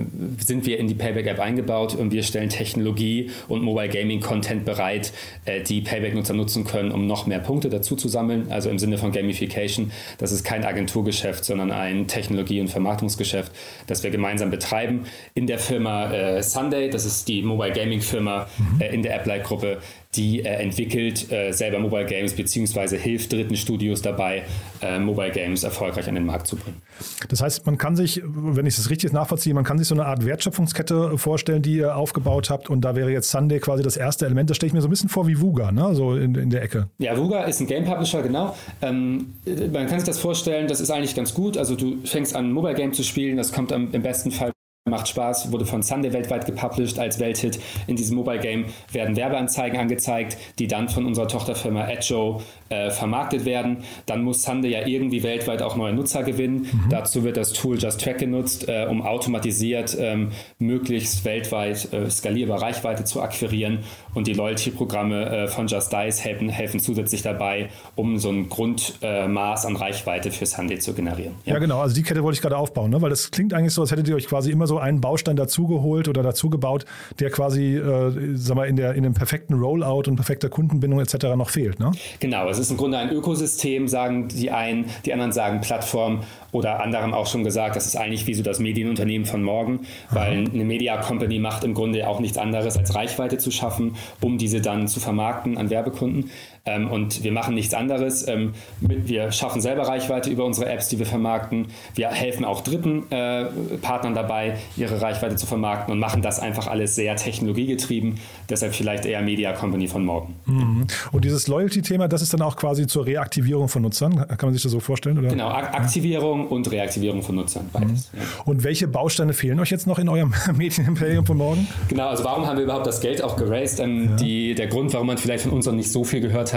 sind 0.43 0.65
wir 0.65 0.79
in 0.79 0.87
die 0.87 0.95
Payback-App 0.95 1.39
eingebaut 1.39 1.93
und 1.93 2.11
wir 2.11 2.23
stellen 2.23 2.49
Technologie 2.49 3.29
und 3.47 3.61
Mobile 3.61 3.89
Gaming-Content 3.89 4.65
bereit, 4.65 5.13
äh, 5.45 5.61
die 5.61 5.81
Payback-Nutzer 5.81 6.33
nutzen 6.33 6.63
können, 6.63 6.91
um 6.91 7.05
noch 7.05 7.27
mehr 7.27 7.37
Punkte 7.37 7.69
dazu 7.69 7.95
zu 7.95 8.07
sammeln. 8.07 8.47
Also 8.49 8.71
im 8.71 8.79
Sinne 8.79 8.97
von 8.97 9.11
Gamification. 9.11 9.91
Das 10.17 10.31
ist 10.31 10.43
kein 10.43 10.65
Agenturgeschäft, 10.65 11.45
sondern 11.45 11.71
ein 11.71 12.07
Technologie- 12.07 12.59
und 12.59 12.69
Vermarktungsgeschäft, 12.69 13.51
das 13.85 14.01
wir 14.01 14.09
gemeinsam 14.09 14.49
betreiben. 14.49 15.05
In 15.35 15.45
der 15.45 15.59
Firma 15.59 16.11
äh, 16.11 16.41
Sunday, 16.41 16.89
das 16.89 17.05
ist 17.05 17.27
die 17.27 17.43
Mobile 17.43 17.73
Gaming-Firma 17.73 18.47
mhm. 18.57 18.81
Äh, 18.81 18.95
in 18.95 19.03
der 19.03 19.15
Applied-Gruppe, 19.15 19.77
die 20.17 20.41
äh, 20.41 20.61
entwickelt 20.61 21.31
äh, 21.31 21.51
selber 21.51 21.79
Mobile 21.79 22.05
Games 22.05 22.33
beziehungsweise 22.33 22.97
hilft 22.97 23.31
dritten 23.33 23.55
Studios 23.55 24.01
dabei, 24.01 24.43
äh, 24.81 24.99
Mobile 24.99 25.31
Games 25.31 25.63
erfolgreich 25.63 26.07
an 26.07 26.15
den 26.15 26.25
Markt 26.25 26.47
zu 26.47 26.55
bringen. 26.55 26.81
Das 27.29 27.41
heißt, 27.41 27.65
man 27.65 27.77
kann 27.77 27.95
sich, 27.95 28.21
wenn 28.25 28.65
ich 28.65 28.75
das 28.75 28.89
richtig 28.89 29.13
nachvollziehe, 29.13 29.53
man 29.53 29.63
kann 29.63 29.77
sich 29.77 29.87
so 29.87 29.95
eine 29.95 30.05
Art 30.05 30.25
Wertschöpfungskette 30.25 31.17
vorstellen, 31.17 31.61
die 31.61 31.77
ihr 31.77 31.95
aufgebaut 31.95 32.49
habt 32.49 32.69
und 32.69 32.81
da 32.81 32.95
wäre 32.95 33.11
jetzt 33.11 33.29
Sunday 33.29 33.59
quasi 33.59 33.83
das 33.83 33.97
erste 33.97 34.25
Element. 34.25 34.49
Das 34.49 34.57
stelle 34.57 34.67
ich 34.67 34.73
mir 34.73 34.81
so 34.81 34.87
ein 34.87 34.91
bisschen 34.91 35.09
vor 35.09 35.27
wie 35.27 35.39
Vuga, 35.39 35.71
ne? 35.71 35.93
so 35.93 36.15
in, 36.15 36.35
in 36.35 36.49
der 36.49 36.63
Ecke. 36.63 36.89
Ja, 36.97 37.17
Vuga 37.17 37.43
ist 37.43 37.59
ein 37.61 37.67
Game 37.67 37.85
Publisher, 37.85 38.21
genau. 38.21 38.55
Ähm, 38.81 39.33
man 39.45 39.87
kann 39.87 39.99
sich 39.99 40.07
das 40.07 40.19
vorstellen, 40.19 40.67
das 40.67 40.81
ist 40.81 40.89
eigentlich 40.89 41.15
ganz 41.15 41.33
gut. 41.33 41.57
Also 41.57 41.75
du 41.75 41.97
fängst 42.03 42.35
an, 42.35 42.47
ein 42.47 42.51
Mobile 42.51 42.75
Game 42.75 42.93
zu 42.93 43.03
spielen, 43.03 43.37
das 43.37 43.51
kommt 43.51 43.71
am, 43.71 43.93
im 43.93 44.01
besten 44.01 44.31
Fall 44.31 44.51
Macht 44.87 45.07
Spaß, 45.07 45.51
wurde 45.51 45.65
von 45.65 45.83
Sunday 45.83 46.13
weltweit 46.13 46.45
gepublished 46.45 46.99
als 46.99 47.19
Welthit. 47.19 47.59
In 47.87 47.95
diesem 47.95 48.15
Mobile 48.15 48.39
Game 48.39 48.65
werden 48.91 49.15
Werbeanzeigen 49.15 49.79
angezeigt, 49.79 50.37
die 50.59 50.67
dann 50.67 50.89
von 50.89 51.05
unserer 51.05 51.27
Tochterfirma 51.27 51.85
Adjo 51.85 52.41
äh, 52.69 52.89
vermarktet 52.89 53.45
werden. 53.45 53.77
Dann 54.05 54.23
muss 54.23 54.43
Sunday 54.43 54.71
ja 54.71 54.85
irgendwie 54.85 55.23
weltweit 55.23 55.61
auch 55.61 55.75
neue 55.75 55.93
Nutzer 55.93 56.23
gewinnen. 56.23 56.67
Mhm. 56.71 56.89
Dazu 56.89 57.23
wird 57.23 57.37
das 57.37 57.53
Tool 57.53 57.77
Just 57.77 58.01
Track 58.01 58.19
genutzt, 58.19 58.67
äh, 58.67 58.85
um 58.89 59.01
automatisiert 59.01 59.95
ähm, 59.99 60.31
möglichst 60.59 61.25
weltweit 61.25 61.91
äh, 61.93 62.09
skalierbar 62.09 62.61
Reichweite 62.61 63.03
zu 63.03 63.21
akquirieren. 63.21 63.79
Und 64.13 64.27
die 64.27 64.33
Loyalty-Programme 64.33 65.25
äh, 65.25 65.47
von 65.47 65.67
Just 65.67 65.93
Dice 65.93 66.23
helfen, 66.23 66.49
helfen 66.49 66.79
zusätzlich 66.79 67.21
dabei, 67.21 67.69
um 67.95 68.17
so 68.17 68.29
ein 68.29 68.49
Grundmaß 68.49 69.65
an 69.65 69.75
Reichweite 69.75 70.31
für 70.31 70.45
Sunday 70.45 70.79
zu 70.79 70.93
generieren. 70.93 71.35
Ja. 71.45 71.53
ja, 71.53 71.59
genau. 71.59 71.81
Also 71.81 71.95
die 71.95 72.03
Kette 72.03 72.23
wollte 72.23 72.35
ich 72.35 72.41
gerade 72.41 72.57
aufbauen, 72.57 72.89
ne? 72.89 73.01
weil 73.01 73.09
das 73.09 73.31
klingt 73.31 73.53
eigentlich 73.53 73.73
so, 73.73 73.81
als 73.81 73.91
hättet 73.91 74.07
ihr 74.07 74.15
euch 74.15 74.27
quasi 74.27 74.51
immer 74.51 74.67
so 74.67 74.79
einen 74.79 75.01
Baustein 75.01 75.35
dazugeholt 75.35 76.07
oder 76.07 76.23
dazugebaut, 76.23 76.85
der 77.19 77.29
quasi, 77.29 77.75
äh, 77.75 78.35
sag 78.35 78.55
mal, 78.55 78.67
in, 78.67 78.75
der, 78.75 78.93
in 78.93 79.03
dem 79.03 79.13
perfekten 79.13 79.53
Rollout 79.53 80.03
und 80.07 80.15
perfekter 80.15 80.49
Kundenbindung 80.49 80.99
etc. 80.99 81.35
noch 81.35 81.49
fehlt. 81.49 81.79
Ne? 81.79 81.91
Genau, 82.19 82.45
es 82.61 82.67
ist 82.67 82.71
im 82.71 82.77
Grunde 82.77 82.97
ein 82.97 83.11
Ökosystem, 83.11 83.87
sagen 83.87 84.27
die 84.27 84.51
einen, 84.51 84.85
die 85.05 85.13
anderen 85.13 85.31
sagen 85.31 85.61
Plattform 85.61 86.23
oder 86.51 86.81
anderen 86.81 87.13
auch 87.13 87.27
schon 87.27 87.43
gesagt, 87.43 87.75
das 87.75 87.85
ist 87.85 87.95
eigentlich 87.95 88.25
wie 88.27 88.33
so 88.33 88.43
das 88.43 88.59
Medienunternehmen 88.59 89.25
von 89.25 89.43
morgen, 89.43 89.81
weil 90.11 90.45
eine 90.51 90.63
Media 90.63 90.97
Company 90.97 91.39
macht 91.39 91.63
im 91.63 91.73
Grunde 91.73 92.07
auch 92.07 92.19
nichts 92.19 92.37
anderes 92.37 92.77
als 92.77 92.95
Reichweite 92.95 93.37
zu 93.37 93.51
schaffen, 93.51 93.95
um 94.21 94.37
diese 94.37 94.61
dann 94.61 94.87
zu 94.87 94.99
vermarkten 94.99 95.57
an 95.57 95.69
Werbekunden. 95.69 96.31
Ähm, 96.67 96.91
und 96.91 97.23
wir 97.23 97.31
machen 97.31 97.55
nichts 97.55 97.73
anderes. 97.73 98.27
Ähm, 98.27 98.53
wir 98.81 99.31
schaffen 99.31 99.61
selber 99.61 99.87
Reichweite 99.87 100.29
über 100.29 100.45
unsere 100.45 100.69
Apps, 100.69 100.89
die 100.89 100.99
wir 100.99 101.05
vermarkten. 101.07 101.67
Wir 101.95 102.09
helfen 102.09 102.45
auch 102.45 102.61
dritten 102.61 103.11
äh, 103.11 103.45
Partnern 103.81 104.13
dabei, 104.13 104.57
ihre 104.75 105.01
Reichweite 105.01 105.35
zu 105.35 105.47
vermarkten 105.47 105.91
und 105.91 105.99
machen 105.99 106.21
das 106.21 106.39
einfach 106.39 106.67
alles 106.67 106.95
sehr 106.95 107.15
technologiegetrieben. 107.15 108.19
Deshalb 108.49 108.75
vielleicht 108.75 109.05
eher 109.05 109.21
Media 109.21 109.53
Company 109.53 109.87
von 109.87 110.05
morgen. 110.05 110.35
Mhm. 110.45 110.87
Und 111.11 111.25
dieses 111.25 111.47
Loyalty-Thema, 111.47 112.07
das 112.07 112.21
ist 112.21 112.33
dann 112.33 112.41
auch 112.41 112.55
quasi 112.55 112.85
zur 112.85 113.05
Reaktivierung 113.05 113.67
von 113.69 113.81
Nutzern. 113.81 114.15
Kann 114.15 114.37
man 114.43 114.53
sich 114.53 114.63
das 114.63 114.71
so 114.71 114.79
vorstellen? 114.79 115.17
Oder? 115.17 115.29
Genau, 115.29 115.47
Ak 115.49 115.73
Aktivierung 115.73 116.27
Aktivierung 116.27 116.47
und 116.47 116.71
Reaktivierung 116.71 117.21
von 117.21 117.35
Nutzern. 117.35 117.69
Beides. 117.71 118.11
Mhm. 118.11 118.19
Ja. 118.19 118.25
Und 118.45 118.63
welche 118.63 118.87
Bausteine 118.87 119.33
fehlen 119.33 119.59
euch 119.59 119.71
jetzt 119.71 119.87
noch 119.87 119.99
in 119.99 120.09
eurem 120.09 120.33
Medienimperium 120.55 121.25
von 121.25 121.37
morgen? 121.37 121.67
Genau, 121.87 122.07
also 122.07 122.23
warum 122.23 122.45
haben 122.45 122.57
wir 122.57 122.63
überhaupt 122.63 122.87
das 122.87 123.01
Geld 123.01 123.23
auch 123.23 123.35
geraced? 123.35 123.79
Ähm, 123.79 124.09
ja. 124.09 124.15
die, 124.15 124.55
der 124.55 124.67
Grund, 124.67 124.93
warum 124.93 125.07
man 125.07 125.17
vielleicht 125.17 125.43
von 125.43 125.53
uns 125.53 125.65
noch 125.65 125.73
nicht 125.73 125.91
so 125.91 126.03
viel 126.03 126.21
gehört 126.21 126.53
hat, 126.53 126.56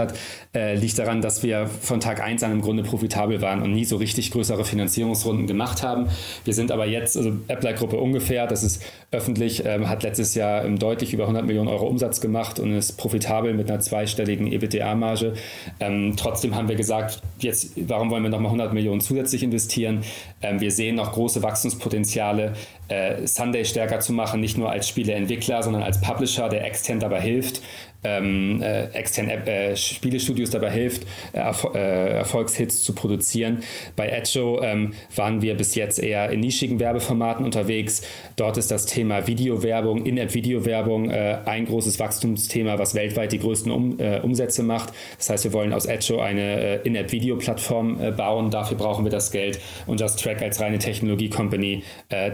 äh, 0.54 0.75
liegt 0.75 0.99
daran, 0.99 1.21
dass 1.21 1.42
wir 1.42 1.66
von 1.66 2.00
Tag 2.00 2.23
1 2.23 2.42
an 2.42 2.52
im 2.52 2.61
Grunde 2.61 2.83
profitabel 2.83 3.40
waren 3.40 3.62
und 3.62 3.73
nie 3.73 3.85
so 3.85 3.97
richtig 3.97 4.30
größere 4.30 4.64
Finanzierungsrunden 4.64 5.47
gemacht 5.47 5.83
haben. 5.83 6.09
Wir 6.45 6.54
sind 6.54 6.73
aber 6.73 6.87
jetzt, 6.87 7.16
also 7.16 7.33
Appler-Gruppe 7.49 7.97
ungefähr, 7.97 8.47
das 8.47 8.62
ist 8.62 8.83
öffentlich, 9.11 9.64
ähm, 9.64 9.88
hat 9.88 10.02
letztes 10.02 10.35
Jahr 10.35 10.69
deutlich 10.69 11.12
über 11.12 11.25
100 11.25 11.45
Millionen 11.47 11.69
Euro 11.69 11.87
Umsatz 11.87 12.21
gemacht 12.21 12.59
und 12.59 12.76
ist 12.76 12.92
profitabel 12.92 13.54
mit 13.54 13.71
einer 13.71 13.80
zweistelligen 13.80 14.47
EBITDA-Marge. 14.47 15.35
Ähm, 15.80 16.14
trotzdem 16.16 16.54
haben 16.54 16.69
wir 16.69 16.76
gesagt, 16.76 17.21
jetzt, 17.38 17.73
warum 17.88 18.11
wollen 18.11 18.23
wir 18.23 18.30
nochmal 18.30 18.50
100 18.50 18.73
Millionen 18.73 19.00
zusätzlich 19.00 19.42
investieren? 19.42 20.02
Ähm, 20.42 20.61
wir 20.61 20.71
sehen 20.71 20.97
noch 20.97 21.12
große 21.12 21.42
Wachstumspotenziale, 21.42 22.54
äh, 22.88 23.26
Sunday 23.26 23.64
stärker 23.64 24.00
zu 24.00 24.12
machen, 24.12 24.40
nicht 24.40 24.59
nur 24.59 24.71
als 24.71 24.88
Spieleentwickler, 24.88 25.62
sondern 25.62 25.83
als 25.83 26.00
Publisher, 26.00 26.49
der 26.49 26.64
extern 26.64 27.00
dabei 27.00 27.21
hilft, 27.21 27.62
ähm, 28.02 28.62
äh, 28.62 28.85
externe 28.92 29.47
äh, 29.47 29.76
Spielestudios 29.95 30.51
dabei 30.51 30.71
hilft, 30.71 31.05
äh, 31.33 31.39
Erfol 31.39 31.75
äh, 31.75 32.19
Erfolgshits 32.19 32.83
zu 32.83 32.95
produzieren. 32.95 33.61
Bei 33.97 34.09
Edjo 34.09 34.63
ähm, 34.63 34.95
waren 35.15 35.43
wir 35.43 35.55
bis 35.55 35.75
jetzt 35.75 35.99
eher 35.99 36.31
in 36.31 36.41
nischigen 36.41 36.81
Werbeformaten 36.81 37.45
unterwegs. 37.45 38.03
Dort 38.37 38.57
ist 38.57 38.71
das 38.71 38.87
Thema 38.87 39.27
Videowerbung, 39.27 40.05
In-App-Videowerbung 40.05 41.11
äh, 41.11 41.39
ein 41.45 41.67
großes 41.67 41.99
Wachstumsthema, 41.99 42.79
was 42.79 42.95
weltweit 42.95 43.33
die 43.33 43.39
größten 43.39 43.73
um, 43.73 43.99
äh, 43.99 44.21
Umsätze 44.21 44.63
macht. 44.63 44.93
Das 45.19 45.31
heißt, 45.31 45.45
wir 45.45 45.53
wollen 45.53 45.73
aus 45.73 45.87
Edjo 45.87 46.21
eine 46.21 46.77
In-App-Videoplattform 46.77 48.17
bauen. 48.17 48.51
Dafür 48.51 48.77
brauchen 48.77 49.05
wir 49.05 49.11
das 49.11 49.31
Geld. 49.31 49.61
Und 49.87 50.01
Just 50.01 50.23
Track 50.23 50.43
als 50.43 50.61
reine 50.61 50.79
Technologie-Company, 50.79 51.83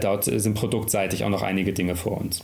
dort 0.01 0.25
sind 0.25 0.53
produktseitig 0.53 1.23
auch 1.23 1.29
noch 1.29 1.41
einige 1.41 1.73
Dinge 1.73 1.95
vor 1.95 2.17
uns. 2.17 2.43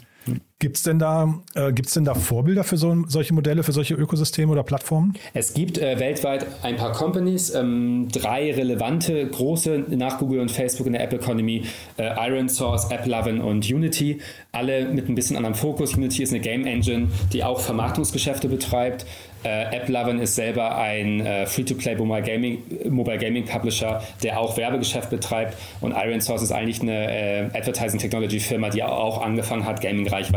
Gibt 0.59 0.77
es 0.77 0.83
denn, 0.83 0.97
da, 0.97 1.41
äh, 1.55 1.73
denn 1.73 2.05
da 2.05 2.13
Vorbilder 2.15 2.63
für 2.63 2.77
so, 2.77 3.03
solche 3.07 3.33
Modelle, 3.33 3.63
für 3.63 3.73
solche 3.73 3.95
Ökosysteme 3.95 4.51
oder 4.51 4.63
Plattformen? 4.63 5.13
Es 5.33 5.53
gibt 5.53 5.77
äh, 5.77 5.99
weltweit 5.99 6.45
ein 6.63 6.77
paar 6.77 6.93
Companies, 6.93 7.53
ähm, 7.53 8.07
drei 8.09 8.53
relevante, 8.53 9.27
große 9.27 9.83
nach 9.89 10.19
Google 10.19 10.39
und 10.39 10.51
Facebook 10.51 10.87
in 10.87 10.93
der 10.93 11.03
App 11.03 11.11
Economy, 11.11 11.63
äh, 11.97 12.29
Iron 12.29 12.47
Source, 12.47 12.89
AppLovin 12.91 13.41
und 13.41 13.69
Unity, 13.69 14.21
alle 14.53 14.85
mit 14.85 15.09
ein 15.09 15.15
bisschen 15.15 15.35
anderem 15.35 15.55
Fokus. 15.55 15.95
Unity 15.95 16.23
ist 16.23 16.31
eine 16.31 16.39
Game 16.39 16.65
Engine, 16.65 17.09
die 17.33 17.43
auch 17.43 17.59
Vermarktungsgeschäfte 17.59 18.47
betreibt. 18.47 19.05
Äh, 19.43 19.75
AppLovin 19.75 20.19
ist 20.19 20.35
selber 20.35 20.77
ein 20.77 21.19
äh, 21.19 21.45
Free-to-Play 21.45 21.95
Mobile 21.95 22.21
Gaming, 22.21 22.63
Mobile 22.89 23.17
Gaming 23.17 23.45
Publisher, 23.45 24.01
der 24.23 24.39
auch 24.39 24.55
Werbegeschäft 24.55 25.09
betreibt. 25.09 25.57
Und 25.81 25.91
Iron 25.91 26.21
Source 26.21 26.43
ist 26.43 26.51
eigentlich 26.51 26.81
eine 26.81 27.11
äh, 27.11 27.49
Advertising 27.53 27.99
Technology 27.99 28.39
Firma, 28.39 28.69
die 28.69 28.83
auch 28.83 29.21
angefangen 29.21 29.65
hat, 29.65 29.81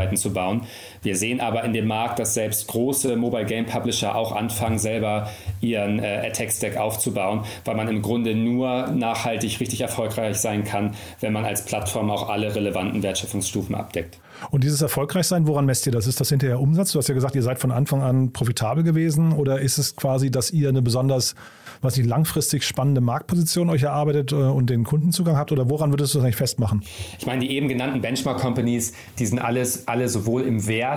Gaming-Reichweiten 0.06 0.16
zu 0.16 0.32
bauen. 0.32 0.62
Wir 1.06 1.14
sehen 1.14 1.40
aber 1.40 1.62
in 1.62 1.72
dem 1.72 1.86
Markt, 1.86 2.18
dass 2.18 2.34
selbst 2.34 2.66
große 2.66 3.14
Mobile 3.14 3.44
Game 3.44 3.64
Publisher 3.64 4.16
auch 4.16 4.32
anfangen, 4.32 4.76
selber 4.76 5.30
ihren 5.60 6.00
äh, 6.00 6.26
Attack-Stack 6.26 6.76
aufzubauen, 6.78 7.44
weil 7.64 7.76
man 7.76 7.86
im 7.86 8.02
Grunde 8.02 8.34
nur 8.34 8.88
nachhaltig 8.88 9.60
richtig 9.60 9.82
erfolgreich 9.82 10.38
sein 10.38 10.64
kann, 10.64 10.96
wenn 11.20 11.32
man 11.32 11.44
als 11.44 11.64
Plattform 11.64 12.10
auch 12.10 12.28
alle 12.28 12.52
relevanten 12.52 13.04
Wertschöpfungsstufen 13.04 13.76
abdeckt. 13.76 14.18
Und 14.50 14.64
dieses 14.64 14.82
Erfolgreichsein, 14.82 15.46
woran 15.46 15.66
messt 15.66 15.86
ihr 15.86 15.92
das? 15.92 16.06
Ist 16.06 16.20
das 16.20 16.28
hinterher 16.28 16.60
Umsatz? 16.60 16.92
Du 16.92 16.98
hast 16.98 17.08
ja 17.08 17.14
gesagt, 17.14 17.34
ihr 17.34 17.42
seid 17.42 17.58
von 17.58 17.70
Anfang 17.70 18.02
an 18.02 18.32
profitabel 18.32 18.84
gewesen 18.84 19.32
oder 19.32 19.60
ist 19.60 19.78
es 19.78 19.96
quasi, 19.96 20.30
dass 20.30 20.50
ihr 20.50 20.68
eine 20.68 20.82
besonders, 20.82 21.34
was 21.80 21.96
nicht 21.96 22.06
langfristig 22.06 22.64
spannende 22.64 23.00
Marktposition 23.00 23.70
euch 23.70 23.84
erarbeitet 23.84 24.32
äh, 24.32 24.36
und 24.36 24.70
den 24.70 24.84
Kundenzugang 24.84 25.36
habt 25.36 25.52
oder 25.52 25.70
woran 25.70 25.90
würdest 25.90 26.14
du 26.14 26.18
das 26.18 26.24
eigentlich 26.24 26.36
festmachen? 26.36 26.82
Ich 27.18 27.26
meine, 27.26 27.40
die 27.40 27.50
eben 27.50 27.68
genannten 27.68 28.00
Benchmark-Companies, 28.00 28.92
die 29.18 29.26
sind 29.26 29.38
alles, 29.38 29.88
alle 29.88 30.08
sowohl 30.08 30.42
im 30.42 30.66
Wert 30.66 30.95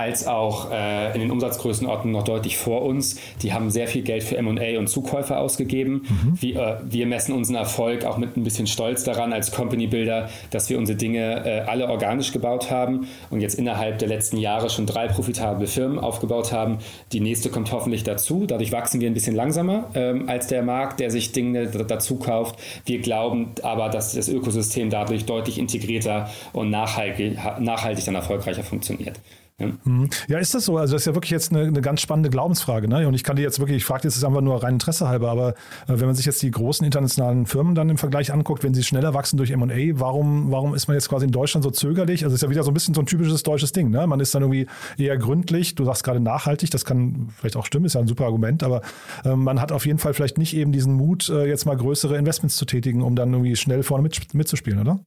als 0.00 0.26
auch 0.26 0.70
äh, 0.70 1.12
in 1.14 1.20
den 1.20 1.30
Umsatzgrößenordnungen 1.30 2.12
noch 2.12 2.24
deutlich 2.24 2.56
vor 2.56 2.82
uns. 2.82 3.20
Die 3.42 3.52
haben 3.52 3.70
sehr 3.70 3.86
viel 3.86 4.02
Geld 4.02 4.22
für 4.22 4.40
MA 4.40 4.78
und 4.78 4.88
Zukäufer 4.88 5.38
ausgegeben. 5.38 6.06
Mhm. 6.08 6.38
Wir, 6.40 6.56
äh, 6.56 6.76
wir, 6.84 7.06
messen 7.06 7.34
unseren 7.34 7.56
Erfolg 7.56 8.04
auch 8.04 8.16
mit 8.16 8.36
ein 8.36 8.44
bisschen 8.44 8.66
Stolz 8.66 9.04
daran 9.04 9.32
als 9.32 9.52
Company 9.52 9.88
Builder, 9.88 10.30
dass 10.50 10.70
wir 10.70 10.78
unsere 10.78 10.96
Dinge 10.96 11.44
äh, 11.44 11.60
alle 11.60 11.88
organisch 11.88 12.32
gebaut 12.32 12.70
haben 12.70 13.08
und 13.30 13.40
jetzt 13.40 13.58
innerhalb 13.58 13.98
der 13.98 14.08
letzten 14.08 14.36
Jahre 14.38 14.70
schon 14.70 14.86
drei 14.86 15.08
profitable 15.08 15.66
Firmen 15.66 15.98
aufgebaut 15.98 16.52
haben. 16.52 16.78
Die 17.12 17.20
nächste 17.20 17.50
kommt 17.50 17.72
hoffentlich 17.72 18.04
dazu. 18.04 18.46
Dadurch 18.46 18.72
wachsen 18.72 19.00
wir 19.00 19.10
ein 19.10 19.14
bisschen 19.14 19.34
langsamer 19.34 19.90
ähm, 19.94 20.28
als 20.28 20.46
der 20.46 20.62
Markt, 20.62 21.00
der 21.00 21.10
sich 21.10 21.32
Dinge 21.32 21.66
dazu 21.66 22.16
kauft. 22.16 22.58
Wir 22.86 23.00
glauben 23.00 23.50
aber, 23.62 23.88
dass 23.88 24.14
das 24.14 24.28
Ökosystem 24.28 24.88
dadurch 24.88 25.26
deutlich 25.26 25.58
integrierter 25.58 26.30
und 26.52 26.70
nachhaltig, 26.70 27.36
nachhaltig 27.58 28.04
dann 28.04 28.14
erfolgreicher 28.14 28.62
funktioniert. 28.62 29.18
Mhm. 29.60 30.08
Ja. 30.28 30.38
ist 30.38 30.54
das 30.54 30.64
so? 30.64 30.76
Also 30.76 30.94
das 30.94 31.02
ist 31.02 31.06
ja 31.06 31.14
wirklich 31.14 31.30
jetzt 31.30 31.52
eine, 31.52 31.62
eine 31.62 31.80
ganz 31.80 32.00
spannende 32.00 32.30
Glaubensfrage. 32.30 32.88
Ne? 32.88 33.06
Und 33.06 33.14
ich 33.14 33.24
kann 33.24 33.36
dir 33.36 33.42
jetzt 33.42 33.58
wirklich, 33.58 33.78
ich 33.78 33.84
frage 33.84 34.04
jetzt 34.04 34.24
einfach 34.24 34.40
nur 34.40 34.62
rein 34.62 34.74
Interesse 34.74 35.08
halber, 35.08 35.30
aber 35.30 35.50
äh, 35.50 35.54
wenn 35.86 36.06
man 36.06 36.14
sich 36.14 36.26
jetzt 36.26 36.42
die 36.42 36.50
großen 36.50 36.84
internationalen 36.84 37.46
Firmen 37.46 37.74
dann 37.74 37.90
im 37.90 37.98
Vergleich 37.98 38.32
anguckt, 38.32 38.62
wenn 38.64 38.74
sie 38.74 38.82
schneller 38.82 39.14
wachsen 39.14 39.36
durch 39.36 39.50
M&A, 39.50 39.98
warum, 40.00 40.50
warum 40.50 40.74
ist 40.74 40.88
man 40.88 40.94
jetzt 40.94 41.08
quasi 41.08 41.26
in 41.26 41.32
Deutschland 41.32 41.64
so 41.64 41.70
zögerlich? 41.70 42.24
Also 42.24 42.34
es 42.34 42.42
ist 42.42 42.42
ja 42.42 42.50
wieder 42.50 42.62
so 42.62 42.70
ein 42.70 42.74
bisschen 42.74 42.94
so 42.94 43.00
ein 43.00 43.06
typisches 43.06 43.42
deutsches 43.42 43.72
Ding. 43.72 43.90
Ne? 43.90 44.06
Man 44.06 44.20
ist 44.20 44.34
dann 44.34 44.42
irgendwie 44.42 44.66
eher 44.96 45.16
gründlich, 45.18 45.74
du 45.74 45.84
sagst 45.84 46.04
gerade 46.04 46.20
nachhaltig, 46.20 46.70
das 46.70 46.84
kann 46.84 47.28
vielleicht 47.36 47.56
auch 47.56 47.66
stimmen, 47.66 47.84
ist 47.84 47.94
ja 47.94 48.00
ein 48.00 48.08
super 48.08 48.24
Argument, 48.24 48.62
aber 48.62 48.82
äh, 49.24 49.34
man 49.34 49.60
hat 49.60 49.72
auf 49.72 49.86
jeden 49.86 49.98
Fall 49.98 50.14
vielleicht 50.14 50.38
nicht 50.38 50.56
eben 50.56 50.72
diesen 50.72 50.94
Mut, 50.94 51.28
äh, 51.28 51.46
jetzt 51.46 51.66
mal 51.66 51.76
größere 51.76 52.16
Investments 52.16 52.56
zu 52.56 52.64
tätigen, 52.64 53.02
um 53.02 53.16
dann 53.16 53.32
irgendwie 53.32 53.56
schnell 53.56 53.82
vorne 53.82 54.02
mit, 54.02 54.34
mitzuspielen, 54.34 54.80
oder? 54.80 55.00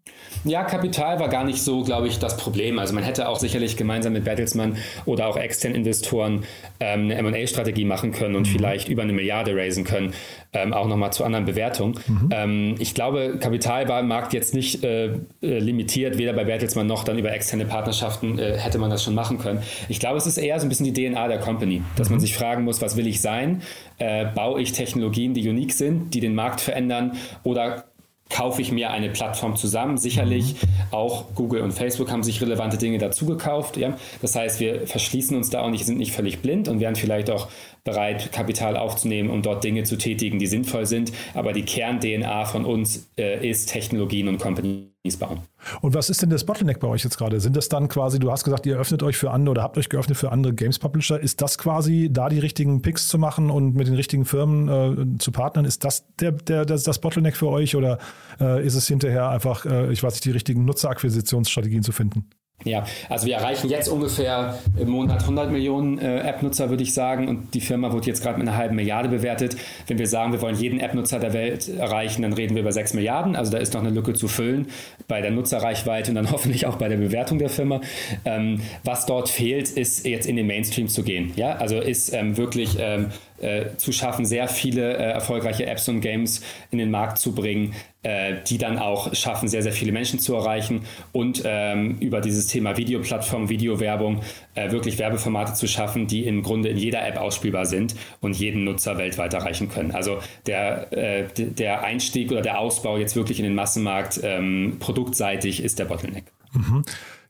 Ja, 0.44 0.64
Kapital 0.64 1.20
war 1.20 1.30
gar 1.30 1.44
nicht 1.44 1.62
so, 1.62 1.84
glaube 1.84 2.08
ich, 2.08 2.20
das 2.20 2.38
Problem. 2.38 2.80
Also 2.80 2.94
man 2.94 3.04
hätte 3.04 3.28
auch 3.28 3.40
sicherlich 3.40 3.78
gemeinsam 3.78 4.14
mit 4.14 4.26
Bertelsmann 4.44 4.78
oder 5.06 5.28
auch 5.28 5.38
externen 5.38 5.78
Investoren 5.78 6.44
ähm, 6.80 7.12
eine 7.12 7.16
M&A-Strategie 7.16 7.86
machen 7.86 8.12
können 8.12 8.36
und 8.36 8.48
mhm. 8.48 8.52
vielleicht 8.52 8.90
über 8.90 9.04
eine 9.04 9.14
Milliarde 9.14 9.56
raisen 9.56 9.84
können, 9.84 10.14
ähm, 10.52 10.74
auch 10.74 10.88
nochmal 10.88 11.14
zu 11.14 11.24
anderen 11.24 11.46
Bewertungen. 11.46 12.00
Mhm. 12.08 12.30
Ähm, 12.32 12.76
ich 12.80 12.94
glaube, 12.94 13.38
Kapital 13.40 13.88
war 13.88 14.00
im 14.00 14.08
Markt 14.08 14.34
jetzt 14.34 14.54
nicht 14.54 14.84
äh, 14.84 15.06
äh, 15.06 15.20
limitiert, 15.42 16.18
weder 16.18 16.34
bei 16.34 16.44
Bertelsmann 16.44 16.88
noch 16.88 17.04
dann 17.04 17.18
über 17.18 17.32
externe 17.32 17.66
Partnerschaften 17.66 18.38
äh, 18.38 18.58
hätte 18.58 18.78
man 18.78 18.90
das 18.90 19.04
schon 19.04 19.16
machen 19.16 19.40
können. 19.40 19.62
Ich 19.90 20.00
glaube, 20.00 20.18
es 20.18 20.28
ist 20.28 20.38
eher 20.38 20.60
so 20.60 20.66
ein 20.66 20.70
bisschen 20.70 20.92
die 20.92 20.94
DNA 20.94 21.28
der 21.28 21.40
Company, 21.40 21.82
dass 21.96 22.10
mhm. 22.10 22.16
man 22.16 22.20
sich 22.20 22.36
fragen 22.36 22.64
muss, 22.64 22.82
was 22.82 22.98
will 22.98 23.08
ich 23.08 23.22
sein? 23.22 23.62
Äh, 23.98 24.26
baue 24.26 24.62
ich 24.62 24.74
Technologien, 24.74 25.34
die 25.34 25.48
unique 25.48 25.74
sind, 25.74 26.14
die 26.14 26.20
den 26.20 26.36
Markt 26.36 26.62
verändern 26.62 27.14
oder 27.44 27.86
kaufe 28.30 28.62
ich 28.62 28.72
mir 28.72 28.90
eine 28.90 29.10
Plattform 29.10 29.56
zusammen. 29.56 29.98
Sicherlich 29.98 30.54
mhm. 30.54 30.68
auch 30.92 31.34
Google 31.36 31.62
und 31.62 31.72
Facebook 31.72 32.12
haben 32.12 32.24
sich 32.24 32.42
relevante 32.42 32.78
Dinge 32.78 32.98
dazu 32.98 33.26
gekauft. 33.26 33.78
Ja? 33.78 33.98
Das 34.22 34.36
heißt, 34.36 34.60
wir 34.60 34.88
verschließen 34.88 35.36
uns 35.38 35.50
da 35.50 35.62
auch 35.62 35.70
nicht, 35.70 35.86
sind 35.86 35.98
nicht 35.98 36.14
völlig 36.14 36.40
blind 36.40 36.68
und 36.68 36.80
werden 36.80 36.96
vielleicht 36.96 37.30
auch 37.30 37.48
bereit, 37.84 38.32
Kapital 38.32 38.78
aufzunehmen, 38.78 39.30
um 39.30 39.42
dort 39.42 39.64
Dinge 39.64 39.84
zu 39.84 39.98
tätigen, 39.98 40.40
die 40.40 40.48
sinnvoll 40.48 40.86
sind. 40.86 41.12
Aber 41.34 41.54
die 41.54 41.64
Kern-DNA 41.64 42.46
von 42.46 42.66
uns 42.66 43.10
äh, 43.18 43.48
ist 43.48 43.68
Technologien 43.72 44.28
und 44.28 44.40
Companies 44.40 44.93
bauen. 45.12 45.42
Und 45.82 45.94
was 45.94 46.10
ist 46.10 46.22
denn 46.22 46.30
das 46.30 46.46
Bottleneck 46.46 46.80
bei 46.80 46.88
euch 46.88 47.04
jetzt 47.04 47.18
gerade? 47.18 47.42
Sind 47.42 47.58
das 47.58 47.68
dann 47.68 47.90
quasi, 47.90 48.20
du 48.20 48.32
hast 48.32 48.46
gesagt, 48.46 48.66
ihr 48.66 48.78
öffnet 48.78 49.04
euch 49.04 49.18
für 49.18 49.32
andere 49.32 49.52
oder 49.52 49.64
habt 49.64 49.78
euch 49.78 49.90
geöffnet 49.90 50.18
für 50.18 50.32
andere 50.32 50.54
Games 50.54 50.80
Publisher. 50.80 51.20
Ist 51.20 51.42
das 51.42 51.58
quasi, 51.58 52.10
da 52.12 52.30
die 52.30 52.40
richtigen 52.40 52.82
Picks 52.82 53.10
zu 53.10 53.18
machen 53.18 53.50
und 53.50 53.76
mit 53.76 53.88
den 53.88 53.96
richtigen 53.96 54.24
Firmen 54.24 55.16
äh, 55.16 55.18
zu 55.20 55.34
partnern, 55.34 55.66
ist 55.66 55.84
das 55.84 56.06
der, 56.20 56.32
der, 56.32 56.66
das, 56.66 56.84
das 56.84 57.00
Bottleneck 57.00 57.36
für 57.36 57.50
euch 57.50 57.76
oder 57.76 57.98
äh, 58.40 58.66
ist 58.66 58.76
es 58.76 58.88
hinterher 58.88 59.30
einfach, 59.30 59.66
äh, 59.66 59.92
ich 59.92 60.02
weiß 60.02 60.14
nicht, 60.14 60.26
die 60.26 60.32
richtigen 60.32 60.64
Nutzerakquisitionsstrategien 60.64 61.84
zu 61.84 61.92
finden? 61.92 62.30
Ja, 62.64 62.86
also 63.10 63.28
wir 63.28 63.36
erreichen 63.36 63.70
jetzt 63.70 63.90
ungefähr 63.90 64.60
im 64.78 64.90
Monat 64.90 65.22
100 65.22 65.52
Millionen 65.52 65.98
äh, 66.00 66.20
App-Nutzer, 66.20 66.70
würde 66.70 66.84
ich 66.84 66.94
sagen. 66.94 67.28
Und 67.28 67.54
die 67.54 67.62
Firma 67.62 67.92
wird 67.92 68.06
jetzt 68.06 68.24
gerade 68.24 68.40
mit 68.40 68.48
einer 68.48 68.58
halben 68.58 68.76
Milliarde 68.76 69.10
bewertet. 69.10 69.56
Wenn 69.88 70.00
wir 70.00 70.08
sagen, 70.08 70.32
wir 70.32 70.42
wollen 70.42 70.56
jeden 70.56 70.80
App-Nutzer 70.80 71.20
der 71.20 71.34
Welt 71.34 71.68
erreichen, 71.68 72.22
dann 72.22 72.34
reden 72.34 72.56
wir 72.56 72.62
über 72.62 72.72
6 72.72 72.94
Milliarden. 72.94 73.36
Also 73.36 73.52
da 73.52 73.58
ist 73.58 73.74
noch 73.74 73.82
eine 73.82 73.90
Lücke 73.90 74.14
zu 74.14 74.28
füllen 74.28 74.68
bei 75.08 75.22
der 75.22 75.32
Nutzerreichweite 75.32 76.12
und 76.12 76.16
dann 76.16 76.32
hoffentlich 76.32 76.66
auch 76.66 76.78
bei 76.78 76.88
der 76.88 76.98
Bewertung 76.98 77.40
der 77.40 77.50
Firma. 77.50 77.82
Ähm, 78.26 78.62
was 78.84 79.06
dort 79.06 79.30
fehlt, 79.30 79.70
ist 79.70 80.06
jetzt 80.06 80.26
in 80.26 80.36
den 80.36 80.48
Mainstream 80.48 80.88
zu 80.88 81.04
gehen. 81.04 81.34
Ja, 81.36 81.56
also 81.56 81.80
ist 81.80 82.14
ähm, 82.14 82.38
wirklich 82.38 82.78
ähm, 82.80 83.08
äh, 83.44 83.78
zu 83.78 83.92
schaffen, 83.92 84.26
sehr 84.26 84.48
viele 84.48 84.94
äh, 84.94 85.12
erfolgreiche 85.12 85.66
Apps 85.66 85.88
und 85.90 86.02
Games 86.02 86.42
in 86.72 86.78
den 86.78 86.90
Markt 86.90 87.18
zu 87.18 87.34
bringen, 87.34 87.74
äh, 88.04 88.36
die 88.48 88.58
dann 88.58 88.80
auch 88.80 89.14
schaffen, 89.14 89.48
sehr, 89.48 89.62
sehr 89.62 89.72
viele 89.72 89.92
Menschen 89.92 90.20
zu 90.20 90.36
erreichen 90.36 90.86
und 91.12 91.44
ähm, 91.46 91.98
über 92.00 92.22
dieses 92.22 92.48
Thema 92.48 92.78
Videoplattform, 92.78 93.50
Videowerbung 93.50 94.22
äh, 94.56 94.72
wirklich 94.72 94.98
Werbeformate 94.98 95.54
zu 95.54 95.68
schaffen, 95.68 96.08
die 96.08 96.26
im 96.26 96.42
Grunde 96.44 96.70
in 96.70 96.78
jeder 96.78 97.06
App 97.08 97.18
ausspielbar 97.18 97.66
sind 97.66 97.96
und 98.22 98.36
jeden 98.36 98.64
Nutzer 98.64 98.98
weltweit 98.98 99.34
erreichen 99.34 99.70
können. 99.70 99.92
Also 99.92 100.20
der, 100.48 100.92
äh, 100.92 101.26
der 101.36 101.84
Einstieg 101.84 102.32
oder 102.32 102.42
der 102.42 102.60
Ausbau 102.60 102.98
jetzt 102.98 103.16
wirklich 103.16 103.40
in 103.40 103.46
den 103.46 103.56
Massenmarkt 103.56 104.20
ähm, 104.24 104.78
produktseitig 104.80 105.64
ist 105.64 105.80
der 105.80 105.86
Bottleneck. 105.86 106.26
Mhm. 106.54 106.84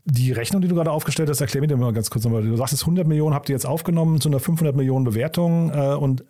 Die 0.05 0.33
Rechnung, 0.33 0.61
die 0.61 0.67
du 0.67 0.75
gerade 0.75 0.91
aufgestellt 0.91 1.29
hast, 1.29 1.39
erklär 1.39 1.61
mir 1.61 1.67
dir 1.67 1.77
mal 1.77 1.93
ganz 1.93 2.09
kurz 2.09 2.25
nochmal. 2.25 2.43
Du 2.43 2.57
sagst, 2.57 2.77
100 2.81 3.07
Millionen 3.07 3.33
habt 3.33 3.47
ihr 3.47 3.53
jetzt 3.53 3.65
aufgenommen 3.65 4.19
zu 4.19 4.27
einer 4.27 4.41
500 4.41 4.75
Millionen 4.75 5.05
Bewertung 5.05 5.71
äh, 5.73 5.95
und 5.95 6.25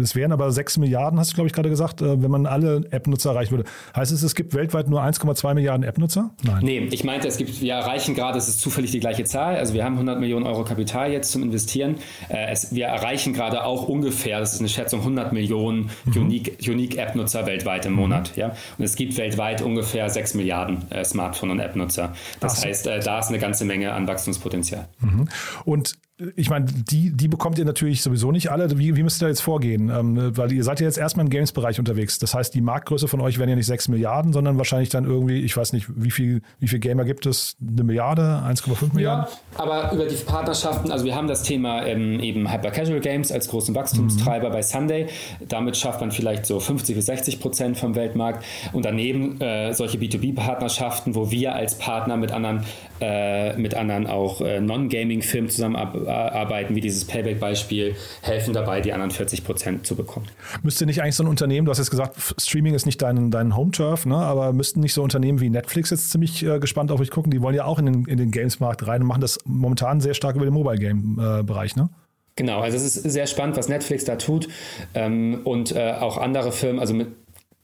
es 0.00 0.14
wären 0.14 0.30
aber 0.30 0.52
6 0.52 0.78
Milliarden, 0.78 1.18
hast 1.18 1.32
du, 1.32 1.34
glaube 1.34 1.48
ich, 1.48 1.52
gerade 1.52 1.68
gesagt, 1.68 2.02
äh, 2.02 2.22
wenn 2.22 2.30
man 2.30 2.46
alle 2.46 2.84
App-Nutzer 2.92 3.30
erreichen 3.30 3.50
würde. 3.50 3.64
Heißt 3.96 4.12
es, 4.12 4.22
es 4.22 4.36
gibt 4.36 4.54
weltweit 4.54 4.88
nur 4.88 5.02
1,2 5.02 5.54
Milliarden 5.54 5.82
App-Nutzer? 5.82 6.30
Nein. 6.44 6.60
Nee, 6.62 6.88
ich 6.92 7.02
meinte, 7.02 7.26
es 7.26 7.36
gibt, 7.36 7.60
wir 7.60 7.72
erreichen 7.72 8.14
gerade, 8.14 8.38
es 8.38 8.46
ist 8.46 8.60
zufällig 8.60 8.92
die 8.92 9.00
gleiche 9.00 9.24
Zahl. 9.24 9.56
Also 9.56 9.74
wir 9.74 9.84
haben 9.84 9.94
100 9.94 10.20
Millionen 10.20 10.46
Euro 10.46 10.62
Kapital 10.62 11.10
jetzt 11.10 11.32
zum 11.32 11.42
Investieren. 11.42 11.96
Äh, 12.28 12.52
es, 12.52 12.72
wir 12.72 12.86
erreichen 12.86 13.32
gerade 13.32 13.64
auch 13.64 13.88
ungefähr, 13.88 14.38
das 14.38 14.54
ist 14.54 14.60
eine 14.60 14.68
Schätzung, 14.68 15.00
100 15.00 15.32
Millionen 15.32 15.90
mhm. 16.04 16.42
Unique-App-Nutzer 16.64 17.44
weltweit 17.46 17.86
im 17.86 17.94
Monat. 17.94 18.36
Mhm. 18.36 18.40
Ja? 18.40 18.48
Und 18.78 18.84
es 18.84 18.94
gibt 18.94 19.16
weltweit 19.16 19.62
ungefähr 19.62 20.08
6 20.08 20.34
Milliarden 20.34 20.88
äh, 20.90 21.04
Smartphone- 21.04 21.50
und 21.50 21.58
App-Nutzer. 21.58 22.12
Das 22.38 22.60
so. 22.60 22.68
heißt, 22.68 22.86
äh, 22.86 22.99
da 23.00 23.18
ist 23.18 23.28
eine 23.28 23.38
ganze 23.38 23.64
Menge 23.64 23.92
an 23.92 24.06
Wachstumspotenzial. 24.06 24.88
Mhm. 25.00 25.28
Und 25.64 25.94
ich 26.36 26.50
meine, 26.50 26.66
die, 26.66 27.10
die 27.10 27.28
bekommt 27.28 27.58
ihr 27.58 27.64
natürlich 27.64 28.02
sowieso 28.02 28.30
nicht 28.30 28.50
alle. 28.50 28.78
Wie, 28.78 28.96
wie 28.96 29.02
müsst 29.02 29.22
ihr 29.22 29.26
da 29.26 29.28
jetzt 29.28 29.40
vorgehen? 29.40 29.90
Ähm, 29.90 30.36
weil 30.36 30.52
ihr 30.52 30.64
seid 30.64 30.80
ja 30.80 30.86
jetzt 30.86 30.98
erstmal 30.98 31.24
im 31.24 31.30
Games-Bereich 31.30 31.78
unterwegs. 31.78 32.18
Das 32.18 32.34
heißt, 32.34 32.54
die 32.54 32.60
Marktgröße 32.60 33.08
von 33.08 33.20
euch 33.20 33.38
wären 33.38 33.48
ja 33.48 33.56
nicht 33.56 33.66
6 33.66 33.88
Milliarden, 33.88 34.32
sondern 34.32 34.58
wahrscheinlich 34.58 34.90
dann 34.90 35.04
irgendwie, 35.04 35.40
ich 35.40 35.56
weiß 35.56 35.72
nicht, 35.72 35.86
wie 35.88 36.10
viel, 36.10 36.42
wie 36.58 36.68
viel 36.68 36.78
Gamer 36.78 37.04
gibt 37.04 37.24
es? 37.26 37.56
Eine 37.60 37.84
Milliarde, 37.84 38.42
1,5 38.46 38.94
Milliarden? 38.94 39.32
Ja, 39.32 39.62
aber 39.62 39.92
über 39.92 40.04
die 40.04 40.16
Partnerschaften, 40.16 40.90
also 40.90 41.04
wir 41.04 41.14
haben 41.14 41.28
das 41.28 41.42
Thema 41.42 41.86
ähm, 41.86 42.20
eben 42.20 42.52
Hyper 42.52 42.70
Casual 42.70 43.00
Games 43.00 43.32
als 43.32 43.48
großen 43.48 43.74
Wachstumstreiber 43.74 44.48
mhm. 44.48 44.52
bei 44.52 44.62
Sunday. 44.62 45.06
Damit 45.48 45.76
schafft 45.76 46.00
man 46.00 46.12
vielleicht 46.12 46.44
so 46.44 46.60
50 46.60 46.96
bis 46.96 47.06
60 47.06 47.40
Prozent 47.40 47.78
vom 47.78 47.94
Weltmarkt. 47.94 48.44
Und 48.72 48.84
daneben 48.84 49.40
äh, 49.40 49.72
solche 49.72 49.96
B2B-Partnerschaften, 49.96 51.14
wo 51.14 51.30
wir 51.30 51.54
als 51.54 51.78
Partner 51.78 52.16
mit 52.18 52.30
anderen, 52.30 52.64
äh, 53.00 53.56
mit 53.56 53.74
anderen 53.74 54.06
auch 54.06 54.42
äh, 54.42 54.60
Non-Gaming-Firmen 54.60 55.48
zusammenarbeiten 55.48 56.09
arbeiten, 56.12 56.74
wie 56.74 56.80
dieses 56.80 57.04
Payback-Beispiel, 57.04 57.94
helfen 58.22 58.54
dabei, 58.54 58.80
die 58.80 58.92
anderen 58.92 59.10
40 59.10 59.44
Prozent 59.44 59.86
zu 59.86 59.96
bekommen. 59.96 60.26
Müsste 60.62 60.86
nicht 60.86 61.02
eigentlich 61.02 61.16
so 61.16 61.24
ein 61.24 61.28
Unternehmen, 61.28 61.64
du 61.64 61.70
hast 61.70 61.78
jetzt 61.78 61.90
gesagt, 61.90 62.16
Streaming 62.38 62.74
ist 62.74 62.86
nicht 62.86 63.00
dein, 63.02 63.30
dein 63.30 63.56
Home-Turf, 63.56 64.06
ne? 64.06 64.16
aber 64.16 64.52
müssten 64.52 64.80
nicht 64.80 64.94
so 64.94 65.02
Unternehmen 65.02 65.40
wie 65.40 65.50
Netflix 65.50 65.90
jetzt 65.90 66.10
ziemlich 66.10 66.44
äh, 66.44 66.58
gespannt 66.58 66.90
auf 66.90 67.00
euch 67.00 67.10
gucken? 67.10 67.30
Die 67.30 67.40
wollen 67.42 67.54
ja 67.54 67.64
auch 67.64 67.78
in 67.78 67.86
den, 67.86 68.04
in 68.06 68.18
den 68.18 68.30
Games-Markt 68.30 68.86
rein 68.86 69.02
und 69.02 69.08
machen 69.08 69.20
das 69.20 69.38
momentan 69.44 70.00
sehr 70.00 70.14
stark 70.14 70.36
über 70.36 70.44
den 70.44 70.54
Mobile-Game-Bereich, 70.54 71.76
ne? 71.76 71.88
Genau, 72.36 72.60
also 72.60 72.76
es 72.76 72.96
ist 72.96 73.10
sehr 73.10 73.26
spannend, 73.26 73.58
was 73.58 73.68
Netflix 73.68 74.04
da 74.04 74.16
tut 74.16 74.48
ähm, 74.94 75.40
und 75.44 75.72
äh, 75.72 75.92
auch 75.92 76.16
andere 76.16 76.52
Firmen, 76.52 76.80
also 76.80 76.94
mit 76.94 77.19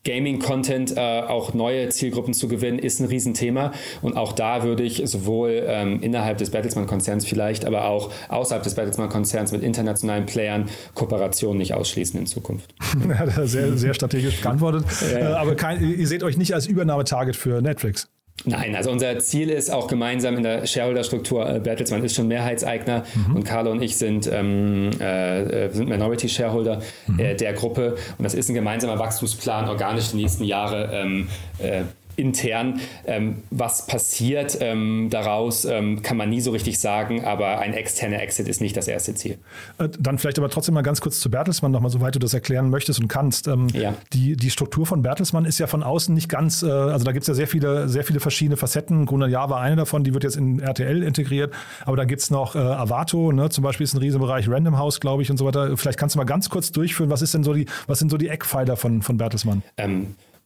Gaming-Content 0.06 0.96
äh, 0.96 1.00
auch 1.00 1.52
neue 1.52 1.88
Zielgruppen 1.90 2.32
zu 2.32 2.48
gewinnen, 2.48 2.78
ist 2.78 3.00
ein 3.00 3.06
Riesenthema. 3.06 3.72
Und 4.00 4.16
auch 4.16 4.32
da 4.32 4.62
würde 4.62 4.84
ich 4.84 5.02
sowohl 5.04 5.64
ähm, 5.66 6.00
innerhalb 6.00 6.38
des 6.38 6.50
Bertelsmann-Konzerns 6.50 7.26
vielleicht, 7.26 7.64
aber 7.64 7.86
auch 7.86 8.10
außerhalb 8.28 8.62
des 8.62 8.74
Bertelsmann-Konzerns 8.74 9.52
mit 9.52 9.62
internationalen 9.62 10.24
Playern 10.24 10.70
Kooperationen 10.94 11.58
nicht 11.58 11.74
ausschließen 11.74 12.18
in 12.18 12.26
Zukunft. 12.26 12.74
Ja, 13.06 13.46
sehr, 13.46 13.76
sehr 13.76 13.94
strategisch 13.94 14.40
beantwortet. 14.40 14.84
Ja, 15.00 15.18
ja. 15.18 15.30
Äh, 15.30 15.34
aber 15.34 15.54
kein, 15.54 15.80
ihr 15.82 16.06
seht 16.06 16.22
euch 16.22 16.36
nicht 16.36 16.54
als 16.54 16.66
Übernahmetarget 16.66 17.36
für 17.36 17.60
Netflix. 17.62 18.08
Nein, 18.44 18.76
also 18.76 18.90
unser 18.90 19.18
Ziel 19.18 19.50
ist 19.50 19.70
auch 19.70 19.88
gemeinsam 19.88 20.36
in 20.36 20.42
der 20.42 20.66
Shareholder-Struktur, 20.66 21.48
äh, 21.48 21.58
Bertelsmann 21.58 22.04
ist 22.04 22.14
schon 22.14 22.28
Mehrheitseigner 22.28 23.04
mhm. 23.14 23.36
und 23.36 23.44
Carlo 23.44 23.70
und 23.72 23.82
ich 23.82 23.96
sind, 23.96 24.30
ähm, 24.30 24.90
äh, 25.00 25.70
sind 25.70 25.88
Minority-Shareholder 25.88 26.80
mhm. 27.06 27.18
äh, 27.18 27.34
der 27.34 27.54
Gruppe 27.54 27.96
und 28.18 28.24
das 28.24 28.34
ist 28.34 28.48
ein 28.48 28.54
gemeinsamer 28.54 28.98
Wachstumsplan, 28.98 29.68
organisch 29.68 30.10
die 30.10 30.18
nächsten 30.18 30.44
Jahre 30.44 30.90
ähm, 30.92 31.28
äh, 31.58 31.82
intern. 32.16 32.80
Ähm, 33.06 33.42
was 33.50 33.86
passiert 33.86 34.58
ähm, 34.60 35.08
daraus, 35.10 35.64
ähm, 35.64 36.02
kann 36.02 36.16
man 36.16 36.30
nie 36.30 36.40
so 36.40 36.50
richtig 36.50 36.78
sagen, 36.78 37.24
aber 37.24 37.58
ein 37.58 37.74
externer 37.74 38.20
Exit 38.22 38.48
ist 38.48 38.60
nicht 38.60 38.76
das 38.76 38.88
erste 38.88 39.14
Ziel. 39.14 39.38
Äh, 39.78 39.88
dann 39.98 40.18
vielleicht 40.18 40.38
aber 40.38 40.48
trotzdem 40.48 40.74
mal 40.74 40.82
ganz 40.82 41.00
kurz 41.00 41.20
zu 41.20 41.30
Bertelsmann 41.30 41.72
nochmal, 41.72 41.90
soweit 41.90 42.14
du 42.14 42.18
das 42.18 42.34
erklären 42.34 42.70
möchtest 42.70 43.00
und 43.00 43.08
kannst. 43.08 43.48
Ähm, 43.48 43.68
ja. 43.72 43.94
die, 44.12 44.36
die 44.36 44.50
Struktur 44.50 44.86
von 44.86 45.02
Bertelsmann 45.02 45.44
ist 45.44 45.58
ja 45.58 45.66
von 45.66 45.82
außen 45.82 46.14
nicht 46.14 46.28
ganz, 46.28 46.62
äh, 46.62 46.70
also 46.70 47.04
da 47.04 47.12
gibt 47.12 47.22
es 47.22 47.28
ja 47.28 47.34
sehr 47.34 47.48
viele, 47.48 47.88
sehr 47.88 48.04
viele 48.04 48.20
verschiedene 48.20 48.56
Facetten. 48.56 49.06
Gruner 49.06 49.28
Jahr 49.28 49.50
war 49.50 49.60
eine 49.60 49.76
davon, 49.76 50.04
die 50.04 50.14
wird 50.14 50.24
jetzt 50.24 50.36
in 50.36 50.60
RTL 50.60 51.02
integriert, 51.02 51.52
aber 51.84 51.96
da 51.96 52.04
gibt 52.04 52.22
es 52.22 52.30
noch 52.30 52.54
äh, 52.54 52.58
Avato, 52.58 53.32
ne? 53.32 53.50
zum 53.50 53.62
Beispiel 53.62 53.84
ist 53.84 53.94
ein 53.94 53.98
Riesenbereich 53.98 54.48
Random 54.48 54.78
House, 54.78 55.00
glaube 55.00 55.22
ich, 55.22 55.30
und 55.30 55.36
so 55.36 55.44
weiter. 55.44 55.76
Vielleicht 55.76 55.98
kannst 55.98 56.14
du 56.14 56.18
mal 56.18 56.24
ganz 56.24 56.48
kurz 56.48 56.72
durchführen, 56.72 57.10
was 57.10 57.22
ist 57.22 57.34
denn 57.34 57.44
so 57.44 57.52
die, 57.52 57.66
was 57.86 57.98
sind 57.98 58.10
so 58.10 58.16
die 58.16 58.28
Eckpfeiler 58.28 58.76
von, 58.76 59.02
von 59.02 59.16
Bertelsmann? 59.16 59.62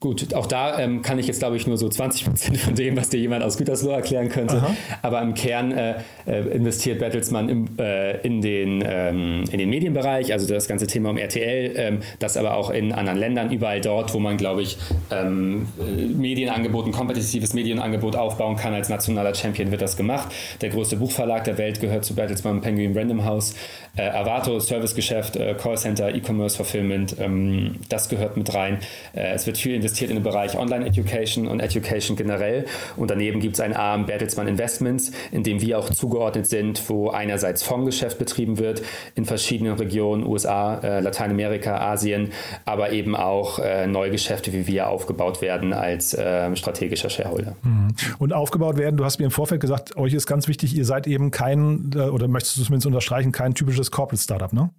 Gut, 0.02 0.32
auch 0.32 0.46
da 0.46 0.78
ähm, 0.78 1.02
kann 1.02 1.18
ich 1.18 1.26
jetzt, 1.26 1.40
glaube 1.40 1.58
ich, 1.58 1.66
nur 1.66 1.76
so 1.76 1.86
20 1.86 2.24
Prozent 2.24 2.56
von 2.56 2.74
dem, 2.74 2.96
was 2.96 3.10
dir 3.10 3.20
jemand 3.20 3.44
aus 3.44 3.58
Gütersloh 3.58 3.90
erklären 3.90 4.30
könnte. 4.30 4.56
Aha. 4.56 4.74
Aber 5.02 5.20
im 5.20 5.34
Kern 5.34 5.72
äh, 5.72 5.96
äh, 6.26 6.40
investiert 6.56 7.00
Bertelsmann 7.00 7.50
im, 7.50 7.68
äh, 7.78 8.16
in, 8.22 8.40
den, 8.40 8.82
ähm, 8.82 9.44
in 9.52 9.58
den 9.58 9.68
Medienbereich, 9.68 10.32
also 10.32 10.48
das 10.48 10.68
ganze 10.68 10.86
Thema 10.86 11.10
um 11.10 11.18
RTL, 11.18 11.74
ähm, 11.76 11.98
das 12.18 12.38
aber 12.38 12.54
auch 12.54 12.70
in 12.70 12.92
anderen 12.92 13.18
Ländern, 13.18 13.52
überall 13.52 13.82
dort, 13.82 14.14
wo 14.14 14.20
man, 14.20 14.38
glaube 14.38 14.62
ich, 14.62 14.78
ähm, 15.10 15.68
äh, 15.78 16.06
Medienangebot, 16.06 16.86
ein 16.86 16.92
kompetitives 16.92 17.52
Medienangebot 17.52 18.16
aufbauen 18.16 18.56
kann. 18.56 18.72
Als 18.72 18.88
nationaler 18.88 19.34
Champion 19.34 19.70
wird 19.70 19.82
das 19.82 19.98
gemacht. 19.98 20.32
Der 20.62 20.70
größte 20.70 20.96
Buchverlag 20.96 21.44
der 21.44 21.58
Welt 21.58 21.78
gehört 21.78 22.06
zu 22.06 22.14
Bertelsmann 22.14 22.62
Penguin 22.62 22.96
Random 22.96 23.26
House. 23.26 23.54
Äh, 23.96 24.08
Avato, 24.08 24.58
Servicegeschäft, 24.60 25.36
äh, 25.36 25.54
Callcenter, 25.60 26.14
E-Commerce, 26.14 26.56
Fulfillment, 26.56 27.16
ähm, 27.20 27.80
das 27.90 28.08
gehört 28.08 28.38
mit 28.38 28.54
rein. 28.54 28.78
es 29.12 29.46
wird 29.46 29.58
viel 29.58 29.74
investiert 29.74 29.89
investiert 29.90 30.10
in 30.10 30.16
den 30.16 30.22
Bereich 30.22 30.56
Online-Education 30.56 31.48
und 31.48 31.60
Education 31.60 32.16
generell. 32.16 32.64
Und 32.96 33.10
daneben 33.10 33.40
gibt 33.40 33.56
es 33.56 33.60
einen 33.60 33.74
Arm 33.74 34.06
Bertelsmann 34.06 34.46
Investments, 34.46 35.10
in 35.32 35.42
dem 35.42 35.60
wir 35.60 35.78
auch 35.78 35.90
zugeordnet 35.90 36.46
sind, 36.46 36.88
wo 36.88 37.10
einerseits 37.10 37.62
Fondsgeschäft 37.62 38.18
betrieben 38.18 38.58
wird 38.58 38.82
in 39.16 39.24
verschiedenen 39.24 39.74
Regionen, 39.74 40.24
USA, 40.24 40.78
äh, 40.78 41.00
Lateinamerika, 41.00 41.78
Asien, 41.78 42.30
aber 42.64 42.92
eben 42.92 43.16
auch 43.16 43.58
äh, 43.58 43.86
Neugeschäfte 43.86 44.52
wie 44.52 44.66
wir 44.66 44.88
aufgebaut 44.88 45.42
werden 45.42 45.72
als 45.72 46.14
äh, 46.14 46.54
strategischer 46.54 47.10
Shareholder. 47.10 47.56
Mhm. 47.62 47.88
Und 48.18 48.32
aufgebaut 48.32 48.76
werden, 48.76 48.96
du 48.96 49.04
hast 49.04 49.18
mir 49.18 49.24
im 49.24 49.30
Vorfeld 49.30 49.60
gesagt, 49.60 49.96
euch 49.96 50.14
ist 50.14 50.26
ganz 50.26 50.46
wichtig, 50.46 50.76
ihr 50.76 50.84
seid 50.84 51.06
eben 51.06 51.30
kein, 51.30 51.90
äh, 51.94 51.98
oder 52.00 52.28
möchtest 52.28 52.58
du 52.58 52.62
zumindest 52.62 52.86
unterstreichen, 52.86 53.32
kein 53.32 53.54
typisches 53.54 53.90
Corporate 53.90 54.22
Startup, 54.22 54.52
ne? 54.52 54.70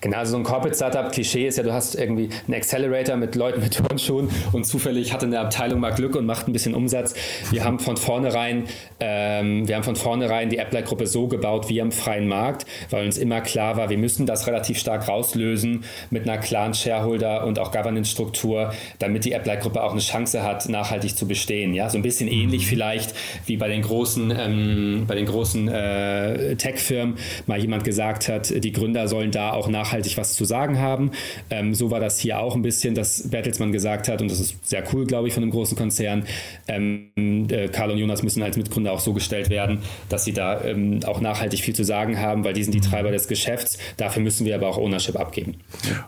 Genau, 0.00 0.18
also 0.18 0.32
so 0.32 0.38
ein 0.38 0.44
Corporate-Startup-Klischee 0.44 1.46
ist 1.46 1.58
ja, 1.58 1.62
du 1.62 1.72
hast 1.72 1.94
irgendwie 1.94 2.28
einen 2.46 2.54
Accelerator 2.54 3.16
mit 3.16 3.34
Leuten 3.34 3.60
mit 3.60 3.74
Turnschuhen 3.74 4.28
und 4.52 4.66
zufällig 4.66 5.12
hatte 5.12 5.26
eine 5.26 5.40
Abteilung 5.40 5.80
mal 5.80 5.92
Glück 5.92 6.16
und 6.16 6.26
macht 6.26 6.48
ein 6.48 6.52
bisschen 6.52 6.74
Umsatz. 6.74 7.14
Wir 7.50 7.64
haben 7.64 7.78
von 7.78 7.96
vornherein, 7.96 8.64
ähm, 9.00 9.66
wir 9.66 9.76
haben 9.76 9.84
von 9.84 9.96
vornherein 9.96 10.50
die 10.50 10.58
Apply-Gruppe 10.58 11.06
so 11.06 11.28
gebaut 11.28 11.68
wie 11.68 11.80
am 11.80 11.92
freien 11.92 12.28
Markt, 12.28 12.66
weil 12.90 13.06
uns 13.06 13.16
immer 13.16 13.40
klar 13.40 13.76
war, 13.76 13.88
wir 13.88 13.98
müssen 13.98 14.26
das 14.26 14.46
relativ 14.46 14.78
stark 14.78 15.08
rauslösen 15.08 15.84
mit 16.10 16.28
einer 16.28 16.38
klaren 16.38 16.74
Shareholder- 16.74 17.46
und 17.46 17.58
auch 17.58 17.72
Governance-Struktur, 17.72 18.72
damit 18.98 19.24
die 19.24 19.32
Apply-Gruppe 19.32 19.82
auch 19.82 19.92
eine 19.92 20.00
Chance 20.00 20.42
hat, 20.42 20.68
nachhaltig 20.68 21.16
zu 21.16 21.26
bestehen. 21.26 21.74
Ja, 21.74 21.88
so 21.88 21.98
ein 21.98 22.02
bisschen 22.02 22.28
ähnlich 22.28 22.62
mhm. 22.62 22.68
vielleicht 22.68 23.14
wie 23.46 23.56
bei 23.56 23.68
den 23.68 23.82
großen, 23.82 24.32
ähm, 24.36 25.04
bei 25.06 25.14
den 25.14 25.26
großen 25.26 25.68
äh, 25.68 26.56
Tech-Firmen 26.56 27.16
mal 27.46 27.58
jemand 27.58 27.84
gesagt 27.84 28.28
hat, 28.28 28.52
die 28.62 28.72
Gründer 28.72 29.08
sollen 29.08 29.30
da 29.30 29.52
auch 29.52 29.65
auch 29.66 29.70
nachhaltig 29.70 30.16
was 30.16 30.34
zu 30.34 30.44
sagen 30.44 30.78
haben. 30.78 31.10
Ähm, 31.50 31.74
so 31.74 31.90
war 31.90 32.00
das 32.00 32.18
hier 32.18 32.38
auch 32.38 32.54
ein 32.54 32.62
bisschen, 32.62 32.94
dass 32.94 33.28
Bertelsmann 33.28 33.72
gesagt 33.72 34.08
hat, 34.08 34.22
und 34.22 34.30
das 34.30 34.40
ist 34.40 34.66
sehr 34.66 34.84
cool, 34.92 35.06
glaube 35.06 35.28
ich, 35.28 35.34
von 35.34 35.42
einem 35.42 35.52
großen 35.52 35.76
Konzern, 35.76 36.24
ähm, 36.68 37.10
äh, 37.50 37.68
Karl 37.68 37.90
und 37.90 37.98
Jonas 37.98 38.22
müssen 38.22 38.42
als 38.42 38.56
Mitgründer 38.56 38.92
auch 38.92 39.00
so 39.00 39.12
gestellt 39.12 39.50
werden, 39.50 39.80
dass 40.08 40.24
sie 40.24 40.32
da 40.32 40.62
ähm, 40.64 41.00
auch 41.04 41.20
nachhaltig 41.20 41.60
viel 41.60 41.74
zu 41.74 41.84
sagen 41.84 42.18
haben, 42.18 42.44
weil 42.44 42.54
die 42.54 42.62
sind 42.62 42.74
die 42.74 42.80
Treiber 42.80 43.10
des 43.10 43.28
Geschäfts. 43.28 43.78
Dafür 43.96 44.22
müssen 44.22 44.46
wir 44.46 44.54
aber 44.54 44.68
auch 44.68 44.78
Ownership 44.78 45.16
abgeben. 45.16 45.56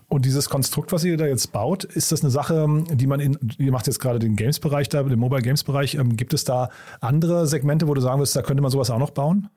Und 0.09 0.25
dieses 0.25 0.49
Konstrukt, 0.49 0.93
was 0.93 1.05
ihr 1.05 1.17
da 1.17 1.27
jetzt 1.27 1.53
baut, 1.53 1.85
ist 1.85 2.13
das 2.13 2.23
eine 2.23 2.31
Sache, 2.31 2.67
die 2.93 3.07
man 3.07 3.21
in, 3.21 3.39
ihr 3.59 3.73
macht 3.73 3.87
jetzt 3.87 3.99
gerade 3.99 4.19
den 4.19 4.37
Games-Bereich 4.37 4.89
da, 4.89 5.03
den 5.03 5.19
Mobile 5.19 5.43
Games-Bereich, 5.43 5.95
ähm, 5.95 6.17
gibt 6.17 6.35
es 6.35 6.45
da 6.45 6.71
andere 7.01 7.47
Segmente, 7.47 7.89
wo 7.89 7.95
du 7.95 8.01
sagen 8.01 8.21
würdest, 8.21 8.37
da 8.37 8.43
könnte 8.43 8.63
man 8.63 8.71
sowas 8.71 8.91
auch 8.91 8.99
noch 8.99 9.11
bauen? 9.11 9.49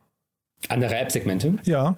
Andere 0.70 0.96
App-Segmente? 0.96 1.56
Ja. 1.64 1.98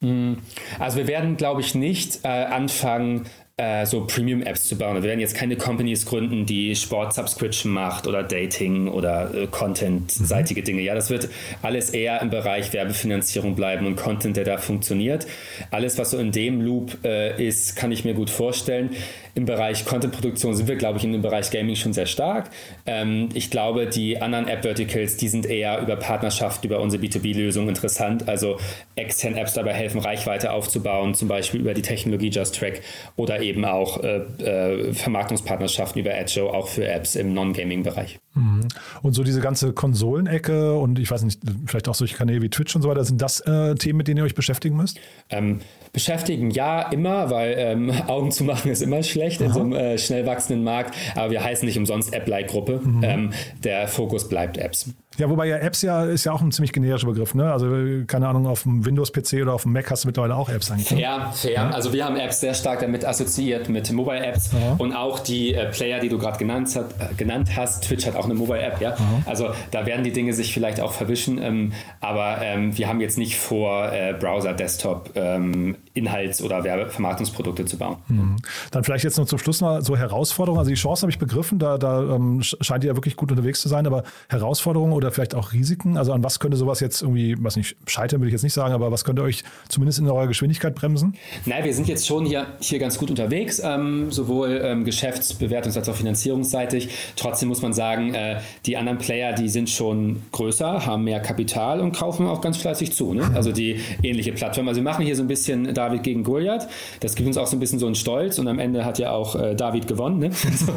Hm. 0.00 0.38
Also 0.78 0.98
wir 0.98 1.06
werden, 1.06 1.36
glaube 1.36 1.60
ich, 1.60 1.74
nicht 1.74 2.24
äh, 2.24 2.28
anfangen, 2.28 3.26
äh, 3.58 3.84
so 3.86 4.06
Premium-Apps 4.06 4.64
zu 4.64 4.78
bauen. 4.78 4.94
Wir 4.94 5.02
werden 5.02 5.18
jetzt 5.18 5.34
keine 5.34 5.56
Companies 5.56 6.06
gründen, 6.06 6.46
die 6.46 6.76
Sport-Subscription 6.76 7.72
macht 7.72 8.06
oder 8.06 8.22
Dating 8.22 8.86
oder 8.86 9.34
äh, 9.34 9.46
Content-seitige 9.48 10.60
mhm. 10.60 10.64
Dinge. 10.64 10.82
Ja, 10.82 10.94
das 10.94 11.10
wird 11.10 11.28
alles 11.60 11.90
eher 11.90 12.22
im 12.22 12.30
Bereich 12.30 12.72
Werbefinanzierung 12.72 13.56
bleiben 13.56 13.86
und 13.86 13.96
Content, 13.96 14.36
der 14.36 14.44
da 14.44 14.58
funktioniert. 14.58 15.26
Alles, 15.72 15.98
was 15.98 16.12
so 16.12 16.18
in 16.18 16.30
dem 16.30 16.60
Loop 16.60 16.98
äh, 17.04 17.44
ist, 17.44 17.74
kann 17.74 17.90
ich 17.90 18.04
mir 18.04 18.14
gut 18.14 18.30
vorstellen. 18.30 18.90
Im 19.34 19.44
Bereich 19.44 19.84
Content-Produktion 19.84 20.54
sind 20.54 20.68
wir, 20.68 20.76
glaube 20.76 20.98
ich, 20.98 21.04
in 21.04 21.12
dem 21.12 21.22
Bereich 21.22 21.50
Gaming 21.50 21.74
schon 21.74 21.92
sehr 21.92 22.06
stark. 22.06 22.50
Ähm, 22.86 23.28
ich 23.34 23.50
glaube, 23.50 23.86
die 23.86 24.20
anderen 24.20 24.46
App-Verticals, 24.46 25.16
die 25.16 25.28
sind 25.28 25.46
eher 25.46 25.80
über 25.80 25.96
Partnerschaft, 25.96 26.64
über 26.64 26.80
unsere 26.80 27.02
B2B-Lösung 27.02 27.68
interessant. 27.68 28.28
Also 28.28 28.58
externe 28.94 29.40
Apps 29.40 29.54
dabei 29.54 29.72
helfen, 29.72 30.00
Reichweite 30.00 30.52
aufzubauen, 30.52 31.14
zum 31.14 31.26
Beispiel 31.26 31.60
über 31.60 31.74
die 31.74 31.82
Technologie 31.82 32.30
Just 32.30 32.56
Track 32.56 32.82
oder 33.16 33.40
eben 33.40 33.47
eben 33.48 33.64
auch 33.64 34.02
äh, 34.02 34.18
äh, 34.42 34.92
Vermarktungspartnerschaften 34.92 36.00
über 36.00 36.14
AdShow 36.14 36.48
auch 36.48 36.68
für 36.68 36.86
Apps 36.86 37.16
im 37.16 37.34
Non-Gaming-Bereich. 37.34 38.18
Mhm. 38.34 38.68
Und 39.02 39.14
so 39.14 39.24
diese 39.24 39.40
ganze 39.40 39.72
Konsolenecke 39.72 40.74
und 40.74 40.98
ich 40.98 41.10
weiß 41.10 41.22
nicht, 41.22 41.40
vielleicht 41.66 41.88
auch 41.88 41.94
solche 41.94 42.16
Kanäle 42.16 42.42
wie 42.42 42.48
Twitch 42.48 42.74
und 42.76 42.82
so 42.82 42.88
weiter, 42.88 43.04
sind 43.04 43.20
das 43.20 43.40
äh, 43.40 43.74
Themen, 43.74 43.98
mit 43.98 44.08
denen 44.08 44.18
ihr 44.18 44.24
euch 44.24 44.34
beschäftigen 44.34 44.76
müsst? 44.76 45.00
Ähm, 45.30 45.60
beschäftigen 45.92 46.50
ja 46.50 46.82
immer, 46.82 47.30
weil 47.30 47.54
ähm, 47.58 47.90
Augen 48.06 48.30
zu 48.30 48.44
machen 48.44 48.70
ist 48.70 48.82
immer 48.82 49.02
schlecht 49.02 49.40
Aha. 49.40 49.46
in 49.46 49.52
so 49.52 49.60
einem 49.60 49.72
äh, 49.72 49.98
schnell 49.98 50.26
wachsenden 50.26 50.64
Markt, 50.64 50.94
aber 51.14 51.30
wir 51.30 51.42
heißen 51.42 51.66
nicht 51.66 51.78
umsonst 51.78 52.12
App-like-Gruppe. 52.12 52.80
Mhm. 52.82 53.00
Ähm, 53.02 53.32
der 53.64 53.88
Fokus 53.88 54.28
bleibt 54.28 54.58
Apps. 54.58 54.90
Ja, 55.18 55.28
wobei 55.28 55.46
ja 55.46 55.56
Apps 55.56 55.82
ja 55.82 56.04
ist 56.04 56.24
ja 56.24 56.32
auch 56.32 56.40
ein 56.40 56.52
ziemlich 56.52 56.72
generischer 56.72 57.06
Begriff, 57.06 57.34
ne? 57.34 57.52
Also 57.52 57.68
keine 58.06 58.28
Ahnung, 58.28 58.46
auf 58.46 58.62
dem 58.62 58.84
Windows-PC 58.84 59.42
oder 59.42 59.54
auf 59.54 59.62
dem 59.62 59.72
Mac 59.72 59.90
hast 59.90 60.04
du 60.04 60.08
mittlerweile 60.08 60.36
auch 60.36 60.48
Apps 60.48 60.70
eigentlich. 60.70 60.90
Ne? 60.92 60.98
Fair, 60.98 61.32
fair. 61.34 61.52
Ja? 61.52 61.70
Also 61.70 61.92
wir 61.92 62.04
haben 62.04 62.16
Apps 62.16 62.40
sehr 62.40 62.54
stark 62.54 62.80
damit 62.80 63.04
assoziiert 63.04 63.68
mit 63.68 63.90
Mobile-Apps 63.90 64.50
und 64.78 64.94
auch 64.94 65.18
die 65.18 65.54
äh, 65.54 65.70
Player, 65.70 66.00
die 66.00 66.08
du 66.08 66.18
gerade 66.18 66.38
genannt, 66.38 66.74
äh, 66.76 67.14
genannt, 67.16 67.50
hast. 67.56 67.84
Twitch 67.84 68.06
hat 68.06 68.16
auch 68.16 68.24
eine 68.24 68.34
Mobile-App, 68.34 68.80
ja. 68.80 68.92
Aha. 68.92 69.22
Also 69.26 69.50
da 69.70 69.86
werden 69.86 70.04
die 70.04 70.12
Dinge 70.12 70.32
sich 70.32 70.52
vielleicht 70.54 70.80
auch 70.80 70.92
verwischen, 70.92 71.38
ähm, 71.42 71.72
aber 72.00 72.38
ähm, 72.40 72.76
wir 72.78 72.88
haben 72.88 73.00
jetzt 73.00 73.18
nicht 73.18 73.36
vor, 73.36 73.92
äh, 73.92 74.14
Browser, 74.18 74.52
Desktop, 74.52 75.10
ähm, 75.14 75.76
Inhalts- 75.94 76.42
oder 76.42 76.62
Werbevermarktungsprodukte 76.62 77.64
zu 77.64 77.76
bauen. 77.76 77.96
Mhm. 78.08 78.36
Dann 78.70 78.84
vielleicht 78.84 79.04
jetzt 79.04 79.18
noch 79.18 79.26
zum 79.26 79.38
Schluss 79.38 79.60
mal 79.60 79.82
so 79.82 79.96
Herausforderungen. 79.96 80.60
Also 80.60 80.70
die 80.70 80.76
Chance 80.76 81.02
habe 81.02 81.10
ich 81.10 81.18
begriffen, 81.18 81.58
da, 81.58 81.78
da 81.78 82.02
ähm, 82.02 82.40
scheint 82.42 82.84
ihr 82.84 82.88
ja 82.88 82.96
wirklich 82.96 83.16
gut 83.16 83.30
unterwegs 83.30 83.60
zu 83.60 83.68
sein, 83.68 83.86
aber 83.86 84.04
Herausforderungen 84.28 84.92
oder 84.92 85.07
vielleicht 85.10 85.34
auch 85.34 85.52
Risiken? 85.52 85.96
Also 85.96 86.12
an 86.12 86.22
was 86.22 86.40
könnte 86.40 86.56
sowas 86.56 86.80
jetzt 86.80 87.02
irgendwie, 87.02 87.36
was 87.38 87.56
nicht, 87.56 87.76
scheitern 87.86 88.20
würde 88.20 88.28
ich 88.28 88.32
jetzt 88.32 88.42
nicht 88.42 88.52
sagen, 88.52 88.74
aber 88.74 88.90
was 88.90 89.04
könnte 89.04 89.22
euch 89.22 89.44
zumindest 89.68 89.98
in 89.98 90.08
eurer 90.08 90.26
Geschwindigkeit 90.26 90.74
bremsen? 90.74 91.14
Naja, 91.46 91.64
wir 91.64 91.74
sind 91.74 91.88
jetzt 91.88 92.06
schon 92.06 92.24
hier, 92.26 92.46
hier 92.60 92.78
ganz 92.78 92.98
gut 92.98 93.10
unterwegs, 93.10 93.60
ähm, 93.64 94.10
sowohl 94.10 94.60
ähm, 94.62 94.84
geschäftsbewertungs- 94.84 95.76
als 95.76 95.88
auch 95.88 95.94
finanzierungsseitig. 95.94 96.88
Trotzdem 97.16 97.48
muss 97.48 97.62
man 97.62 97.72
sagen, 97.72 98.14
äh, 98.14 98.40
die 98.66 98.76
anderen 98.76 98.98
Player, 98.98 99.32
die 99.32 99.48
sind 99.48 99.70
schon 99.70 100.22
größer, 100.32 100.86
haben 100.86 101.04
mehr 101.04 101.20
Kapital 101.20 101.80
und 101.80 101.92
kaufen 101.92 102.26
auch 102.26 102.40
ganz 102.40 102.56
fleißig 102.56 102.92
zu. 102.92 103.14
Ne? 103.14 103.30
Also 103.34 103.52
die 103.52 103.80
ähnliche 104.02 104.32
Plattform. 104.32 104.68
Also 104.68 104.80
wir 104.80 104.84
machen 104.84 105.04
hier 105.04 105.16
so 105.16 105.22
ein 105.22 105.28
bisschen 105.28 105.74
David 105.74 106.02
gegen 106.02 106.22
Goliath. 106.22 106.68
Das 107.00 107.14
gibt 107.14 107.26
uns 107.26 107.36
auch 107.36 107.46
so 107.46 107.56
ein 107.56 107.60
bisschen 107.60 107.78
so 107.78 107.86
einen 107.86 107.94
Stolz 107.94 108.38
und 108.38 108.48
am 108.48 108.58
Ende 108.58 108.84
hat 108.84 108.98
ja 108.98 109.12
auch 109.12 109.34
äh, 109.36 109.54
David 109.54 109.86
gewonnen. 109.86 110.18
Ne? 110.18 110.30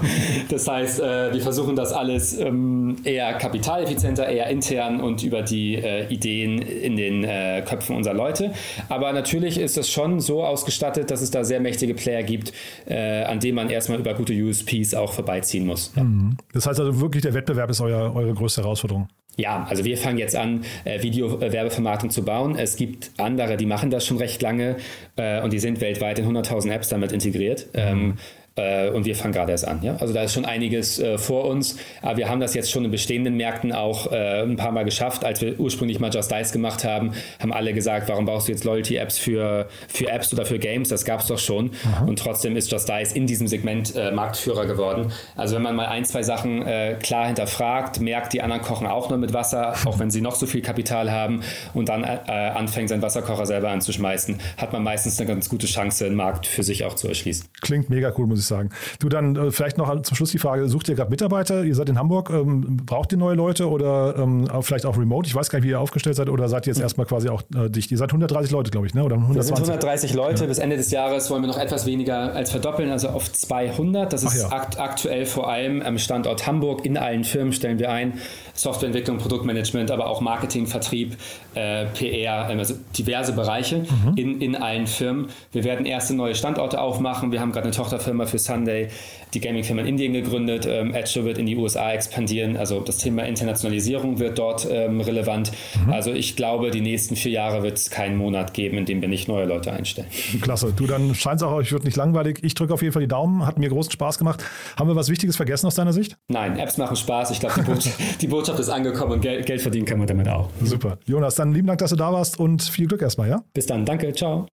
das 0.49 0.67
heißt, 0.67 0.99
äh, 0.99 1.33
wir 1.33 1.41
versuchen 1.41 1.75
das 1.75 1.91
alles 1.91 2.37
ähm, 2.37 2.97
eher 3.03 3.33
kapitaleffizienter, 3.33 4.20
eher 4.29 4.47
intern 4.47 4.99
und 5.01 5.23
über 5.23 5.41
die 5.41 5.75
äh, 5.75 6.07
Ideen 6.07 6.61
in 6.61 6.95
den 6.95 7.23
äh, 7.23 7.63
Köpfen 7.67 7.95
unserer 7.95 8.13
Leute. 8.13 8.51
Aber 8.89 9.13
natürlich 9.13 9.57
ist 9.57 9.77
das 9.77 9.89
schon 9.89 10.19
so 10.19 10.43
ausgestattet, 10.43 11.11
dass 11.11 11.21
es 11.21 11.31
da 11.31 11.43
sehr 11.43 11.59
mächtige 11.59 11.93
Player 11.93 12.23
gibt, 12.23 12.53
äh, 12.85 13.23
an 13.23 13.39
denen 13.39 13.55
man 13.55 13.69
erstmal 13.69 13.99
über 13.99 14.13
gute 14.13 14.33
USPs 14.33 14.93
auch 14.93 15.13
vorbeiziehen 15.13 15.65
muss. 15.65 15.91
Ja. 15.95 16.03
Mhm. 16.03 16.37
Das 16.53 16.65
heißt 16.65 16.79
also 16.79 16.99
wirklich, 16.99 17.23
der 17.23 17.33
Wettbewerb 17.33 17.69
ist 17.69 17.81
euer, 17.81 18.15
eure 18.15 18.33
größte 18.33 18.61
Herausforderung. 18.61 19.07
Ja, 19.37 19.65
also 19.69 19.85
wir 19.85 19.97
fangen 19.97 20.17
jetzt 20.17 20.35
an, 20.35 20.65
äh, 20.83 21.01
Video-Werbevermarktung 21.01 22.09
zu 22.09 22.23
bauen. 22.23 22.55
Es 22.57 22.75
gibt 22.75 23.11
andere, 23.17 23.55
die 23.55 23.65
machen 23.65 23.89
das 23.89 24.05
schon 24.05 24.17
recht 24.17 24.41
lange 24.41 24.75
äh, 25.15 25.41
und 25.41 25.53
die 25.53 25.59
sind 25.59 25.79
weltweit 25.79 26.19
in 26.19 26.27
100.000 26.27 26.71
Apps 26.71 26.89
damit 26.89 27.13
integriert. 27.13 27.67
Mhm. 27.73 27.79
Ähm, 27.79 28.11
äh, 28.11 28.40
und 28.55 29.05
wir 29.05 29.15
fangen 29.15 29.33
gerade 29.33 29.51
erst 29.51 29.67
an. 29.67 29.81
Ja? 29.81 29.95
Also 29.97 30.13
da 30.13 30.23
ist 30.23 30.33
schon 30.33 30.43
einiges 30.43 30.99
äh, 30.99 31.17
vor 31.17 31.45
uns, 31.45 31.77
aber 32.01 32.17
wir 32.17 32.29
haben 32.29 32.41
das 32.41 32.53
jetzt 32.53 32.69
schon 32.69 32.83
in 32.83 32.91
bestehenden 32.91 33.37
Märkten 33.37 33.71
auch 33.71 34.11
äh, 34.11 34.41
ein 34.41 34.57
paar 34.57 34.73
Mal 34.73 34.83
geschafft. 34.83 35.23
Als 35.23 35.41
wir 35.41 35.57
ursprünglich 35.57 35.99
mal 36.01 36.11
Just 36.13 36.31
Dice 36.31 36.51
gemacht 36.51 36.83
haben, 36.83 37.13
haben 37.39 37.53
alle 37.53 37.73
gesagt, 37.73 38.09
warum 38.09 38.25
brauchst 38.25 38.49
du 38.49 38.51
jetzt 38.51 38.65
Loyalty-Apps 38.65 39.17
für, 39.17 39.69
für 39.87 40.09
Apps 40.09 40.33
oder 40.33 40.45
für 40.45 40.59
Games? 40.59 40.89
Das 40.89 41.05
gab 41.05 41.21
es 41.21 41.27
doch 41.27 41.39
schon. 41.39 41.71
Aha. 41.85 42.05
Und 42.05 42.19
trotzdem 42.19 42.57
ist 42.57 42.69
Just 42.69 42.89
Dice 42.89 43.13
in 43.13 43.25
diesem 43.25 43.47
Segment 43.47 43.95
äh, 43.95 44.11
Marktführer 44.11 44.65
geworden. 44.65 45.13
Also 45.37 45.55
wenn 45.55 45.61
man 45.61 45.77
mal 45.77 45.87
ein, 45.87 46.03
zwei 46.03 46.23
Sachen 46.23 46.61
äh, 46.67 46.97
klar 47.01 47.27
hinterfragt, 47.27 48.01
merkt, 48.01 48.33
die 48.33 48.41
anderen 48.41 48.61
kochen 48.61 48.85
auch 48.85 49.09
nur 49.09 49.17
mit 49.17 49.31
Wasser, 49.31 49.75
auch 49.85 49.97
wenn 49.97 50.11
sie 50.11 50.19
noch 50.19 50.35
so 50.35 50.45
viel 50.45 50.61
Kapital 50.61 51.09
haben 51.09 51.41
und 51.73 51.87
dann 51.87 52.03
äh, 52.03 52.07
anfängt, 52.27 52.89
seinen 52.89 53.01
Wasserkocher 53.01 53.45
selber 53.45 53.69
anzuschmeißen, 53.69 54.39
hat 54.57 54.73
man 54.73 54.83
meistens 54.83 55.17
eine 55.19 55.27
ganz 55.27 55.47
gute 55.47 55.67
Chance, 55.67 56.03
den 56.03 56.15
Markt 56.15 56.45
für 56.45 56.63
sich 56.63 56.83
auch 56.83 56.95
zu 56.95 57.07
erschließen. 57.07 57.47
Klingt 57.61 57.89
mega 57.89 58.13
cool, 58.17 58.27
muss 58.27 58.40
ich 58.41 58.47
sagen. 58.47 58.69
Du 58.99 59.09
dann 59.09 59.35
äh, 59.35 59.51
vielleicht 59.51 59.77
noch 59.77 60.01
zum 60.01 60.15
Schluss 60.15 60.31
die 60.31 60.37
Frage, 60.37 60.67
sucht 60.67 60.89
ihr 60.89 60.95
gerade 60.95 61.09
Mitarbeiter? 61.09 61.63
Ihr 61.63 61.75
seid 61.75 61.89
in 61.89 61.97
Hamburg, 61.97 62.29
ähm, 62.29 62.77
braucht 62.85 63.11
ihr 63.11 63.17
neue 63.17 63.35
Leute 63.35 63.69
oder 63.69 64.15
ähm, 64.17 64.47
vielleicht 64.61 64.85
auch 64.85 64.97
remote? 64.97 65.27
Ich 65.27 65.35
weiß 65.35 65.49
gar 65.49 65.59
nicht, 65.59 65.65
wie 65.65 65.71
ihr 65.71 65.79
aufgestellt 65.79 66.15
seid 66.15 66.29
oder 66.29 66.49
seid 66.49 66.67
ihr 66.67 66.71
jetzt 66.71 66.77
hm. 66.77 66.83
erstmal 66.83 67.05
quasi 67.05 67.29
auch 67.29 67.41
äh, 67.55 67.69
dicht? 67.69 67.91
Ihr 67.91 67.97
seid 67.97 68.09
130 68.09 68.51
Leute, 68.51 68.71
glaube 68.71 68.87
ich, 68.87 68.93
ne? 68.93 69.03
oder 69.03 69.15
120? 69.15 69.51
Wir 69.51 69.55
sind 69.55 69.69
130 69.69 70.13
Leute. 70.13 70.43
Ja. 70.43 70.47
Bis 70.47 70.59
Ende 70.59 70.77
des 70.77 70.91
Jahres 70.91 71.29
wollen 71.29 71.43
wir 71.43 71.47
noch 71.47 71.57
etwas 71.57 71.85
weniger 71.85 72.33
als 72.33 72.51
verdoppeln, 72.51 72.91
also 72.91 73.09
auf 73.09 73.31
200. 73.31 74.11
Das 74.11 74.23
ist 74.23 74.41
ja. 74.41 74.51
akt 74.51 74.79
aktuell 74.79 75.25
vor 75.25 75.49
allem 75.49 75.81
am 75.81 75.97
Standort 75.97 76.47
Hamburg. 76.47 76.85
In 76.85 76.97
allen 76.97 77.23
Firmen 77.23 77.53
stellen 77.53 77.79
wir 77.79 77.91
ein. 77.91 78.13
Softwareentwicklung, 78.53 79.17
Produktmanagement, 79.17 79.91
aber 79.91 80.07
auch 80.07 80.21
Marketing, 80.21 80.67
Vertrieb, 80.67 81.17
äh, 81.55 81.85
PR, 81.85 82.49
ähm, 82.49 82.59
also 82.59 82.75
diverse 82.97 83.33
Bereiche 83.33 83.79
mhm. 83.79 84.13
in, 84.15 84.41
in 84.41 84.55
allen 84.55 84.87
Firmen. 84.87 85.27
Wir 85.51 85.63
werden 85.63 85.85
erste 85.85 86.13
neue 86.13 86.35
Standorte 86.35 86.81
aufmachen. 86.81 87.31
Wir 87.31 87.39
haben 87.39 87.51
gerade 87.51 87.65
eine 87.65 87.75
Tochterfirma 87.75 88.25
für 88.31 88.39
Sunday, 88.39 88.87
die 89.33 89.39
Gaming-Firma 89.39 89.81
in 89.81 89.87
Indien 89.87 90.13
gegründet. 90.13 90.65
Ähm, 90.67 90.93
Edge 90.93 91.23
wird 91.23 91.37
in 91.37 91.45
die 91.45 91.55
USA 91.55 91.91
expandieren. 91.91 92.57
Also 92.57 92.79
das 92.79 92.97
Thema 92.97 93.23
Internationalisierung 93.23 94.19
wird 94.19 94.39
dort 94.39 94.67
ähm, 94.69 95.01
relevant. 95.01 95.51
Mhm. 95.85 95.93
Also 95.93 96.11
ich 96.11 96.35
glaube, 96.35 96.71
die 96.71 96.81
nächsten 96.81 97.15
vier 97.15 97.31
Jahre 97.31 97.63
wird 97.63 97.77
es 97.77 97.89
keinen 97.89 98.17
Monat 98.17 98.53
geben, 98.53 98.77
in 98.77 98.85
dem 98.85 99.01
wir 99.01 99.07
nicht 99.07 99.27
neue 99.27 99.45
Leute 99.45 99.71
einstellen. 99.71 100.07
Klasse. 100.41 100.73
Du, 100.75 100.87
dann 100.87 101.15
scheint 101.15 101.37
es 101.37 101.43
auch, 101.43 101.53
euch 101.53 101.71
wird 101.71 101.83
nicht 101.83 101.97
langweilig. 101.97 102.39
Ich 102.41 102.55
drücke 102.55 102.73
auf 102.73 102.81
jeden 102.81 102.93
Fall 102.93 103.03
die 103.03 103.07
Daumen. 103.07 103.45
Hat 103.45 103.57
mir 103.57 103.69
großen 103.69 103.91
Spaß 103.91 104.17
gemacht. 104.17 104.43
Haben 104.77 104.89
wir 104.89 104.95
was 104.95 105.09
Wichtiges 105.09 105.35
vergessen 105.35 105.67
aus 105.67 105.75
deiner 105.75 105.93
Sicht? 105.93 106.17
Nein, 106.27 106.57
Apps 106.57 106.77
machen 106.77 106.95
Spaß. 106.95 107.31
Ich 107.31 107.39
glaube, 107.39 107.55
die, 107.61 107.69
Botschaft, 107.69 107.99
die 108.21 108.27
Botschaft 108.27 108.59
ist 108.59 108.69
angekommen 108.69 109.13
und 109.13 109.21
Geld, 109.21 109.45
Geld 109.45 109.61
verdienen 109.61 109.85
kann 109.85 109.97
man 109.97 110.07
damit 110.07 110.27
auch. 110.27 110.49
Super. 110.63 110.97
Jonas, 111.05 111.35
dann 111.35 111.53
lieben 111.53 111.67
Dank, 111.67 111.79
dass 111.79 111.91
du 111.91 111.95
da 111.95 112.11
warst 112.11 112.39
und 112.39 112.63
viel 112.63 112.87
Glück 112.87 113.01
erstmal, 113.01 113.29
ja? 113.29 113.43
Bis 113.53 113.65
dann. 113.65 113.85
Danke. 113.85 114.13
Ciao. 114.13 114.47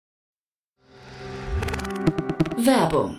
Werbung 2.56 3.18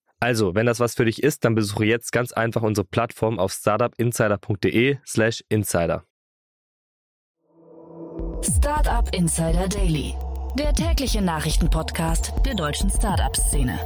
Also, 0.23 0.53
wenn 0.53 0.67
das 0.67 0.79
was 0.79 0.93
für 0.93 1.05
dich 1.05 1.23
ist, 1.23 1.43
dann 1.45 1.55
besuche 1.55 1.85
jetzt 1.85 2.11
ganz 2.11 2.31
einfach 2.31 2.61
unsere 2.61 2.85
Plattform 2.85 3.39
auf 3.39 3.51
startupinsider.de/slash 3.53 5.43
insider. 5.49 6.03
Startup 8.43 9.09
Insider 9.15 9.67
Daily, 9.67 10.13
der 10.57 10.73
tägliche 10.73 11.23
Nachrichtenpodcast 11.23 12.33
der 12.45 12.53
deutschen 12.53 12.91
Startup-Szene. 12.91 13.79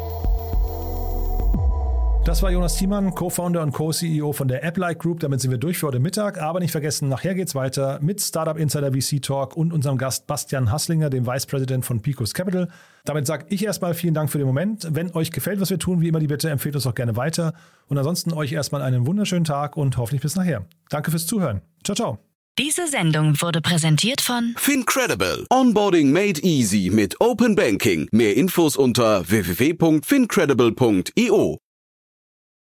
Das 2.26 2.42
war 2.42 2.50
Jonas 2.50 2.76
Thiemann, 2.76 3.14
Co-Founder 3.14 3.62
und 3.62 3.72
Co-CEO 3.72 4.34
von 4.34 4.48
der 4.48 4.66
AppLike 4.66 4.98
Group. 4.98 5.20
Damit 5.20 5.42
sind 5.42 5.52
wir 5.52 5.60
durch 5.60 5.78
für 5.78 5.86
heute 5.88 6.00
Mittag. 6.00 6.42
Aber 6.42 6.60
nicht 6.60 6.72
vergessen, 6.72 7.08
nachher 7.08 7.36
geht's 7.36 7.54
weiter 7.54 8.00
mit 8.02 8.20
Startup 8.20 8.58
Insider 8.58 8.94
VC 8.94 9.22
Talk 9.22 9.56
und 9.56 9.72
unserem 9.72 10.00
Gast 10.00 10.26
Bastian 10.26 10.72
Hasslinger, 10.72 11.12
dem 11.12 11.28
Vice 11.28 11.46
President 11.46 11.86
von 11.86 12.02
Picos 12.02 12.34
Capital. 12.34 12.68
Damit 13.04 13.28
sage 13.28 13.46
ich 13.50 13.64
erstmal 13.64 13.94
vielen 13.94 14.16
Dank 14.16 14.32
für 14.32 14.40
den 14.40 14.48
Moment. 14.48 14.88
Wenn 14.90 15.14
euch 15.14 15.30
gefällt, 15.30 15.62
was 15.62 15.70
wir 15.70 15.78
tun, 15.78 16.02
wie 16.02 16.08
immer 16.08 16.18
die 16.20 16.26
Bitte, 16.26 16.50
empfehlt 16.50 16.74
uns 16.74 16.88
auch 16.88 16.96
gerne 16.96 17.16
weiter. 17.16 17.54
Und 17.90 18.00
ansonsten 18.00 18.34
euch 18.34 18.54
erstmal 18.54 18.82
einen 18.82 19.06
wunderschönen 19.06 19.46
Tag 19.46 19.78
und 19.78 19.98
hoffentlich 19.98 20.24
bis 20.24 20.36
nachher. 20.36 20.66
Danke 20.90 21.12
fürs 21.12 21.28
Zuhören. 21.28 21.62
Ciao, 21.84 21.94
ciao. 21.94 22.18
Diese 22.58 22.88
Sendung 22.88 23.40
wurde 23.40 23.62
präsentiert 23.62 24.22
von 24.22 24.56
Fincredible. 24.58 25.46
Onboarding 25.52 26.12
made 26.12 26.42
easy 26.42 26.90
mit 26.92 27.22
Open 27.22 27.54
Banking. 27.54 28.08
Mehr 28.12 28.36
Infos 28.36 28.78
unter 28.78 29.30
www.fincredible.io. 29.30 31.60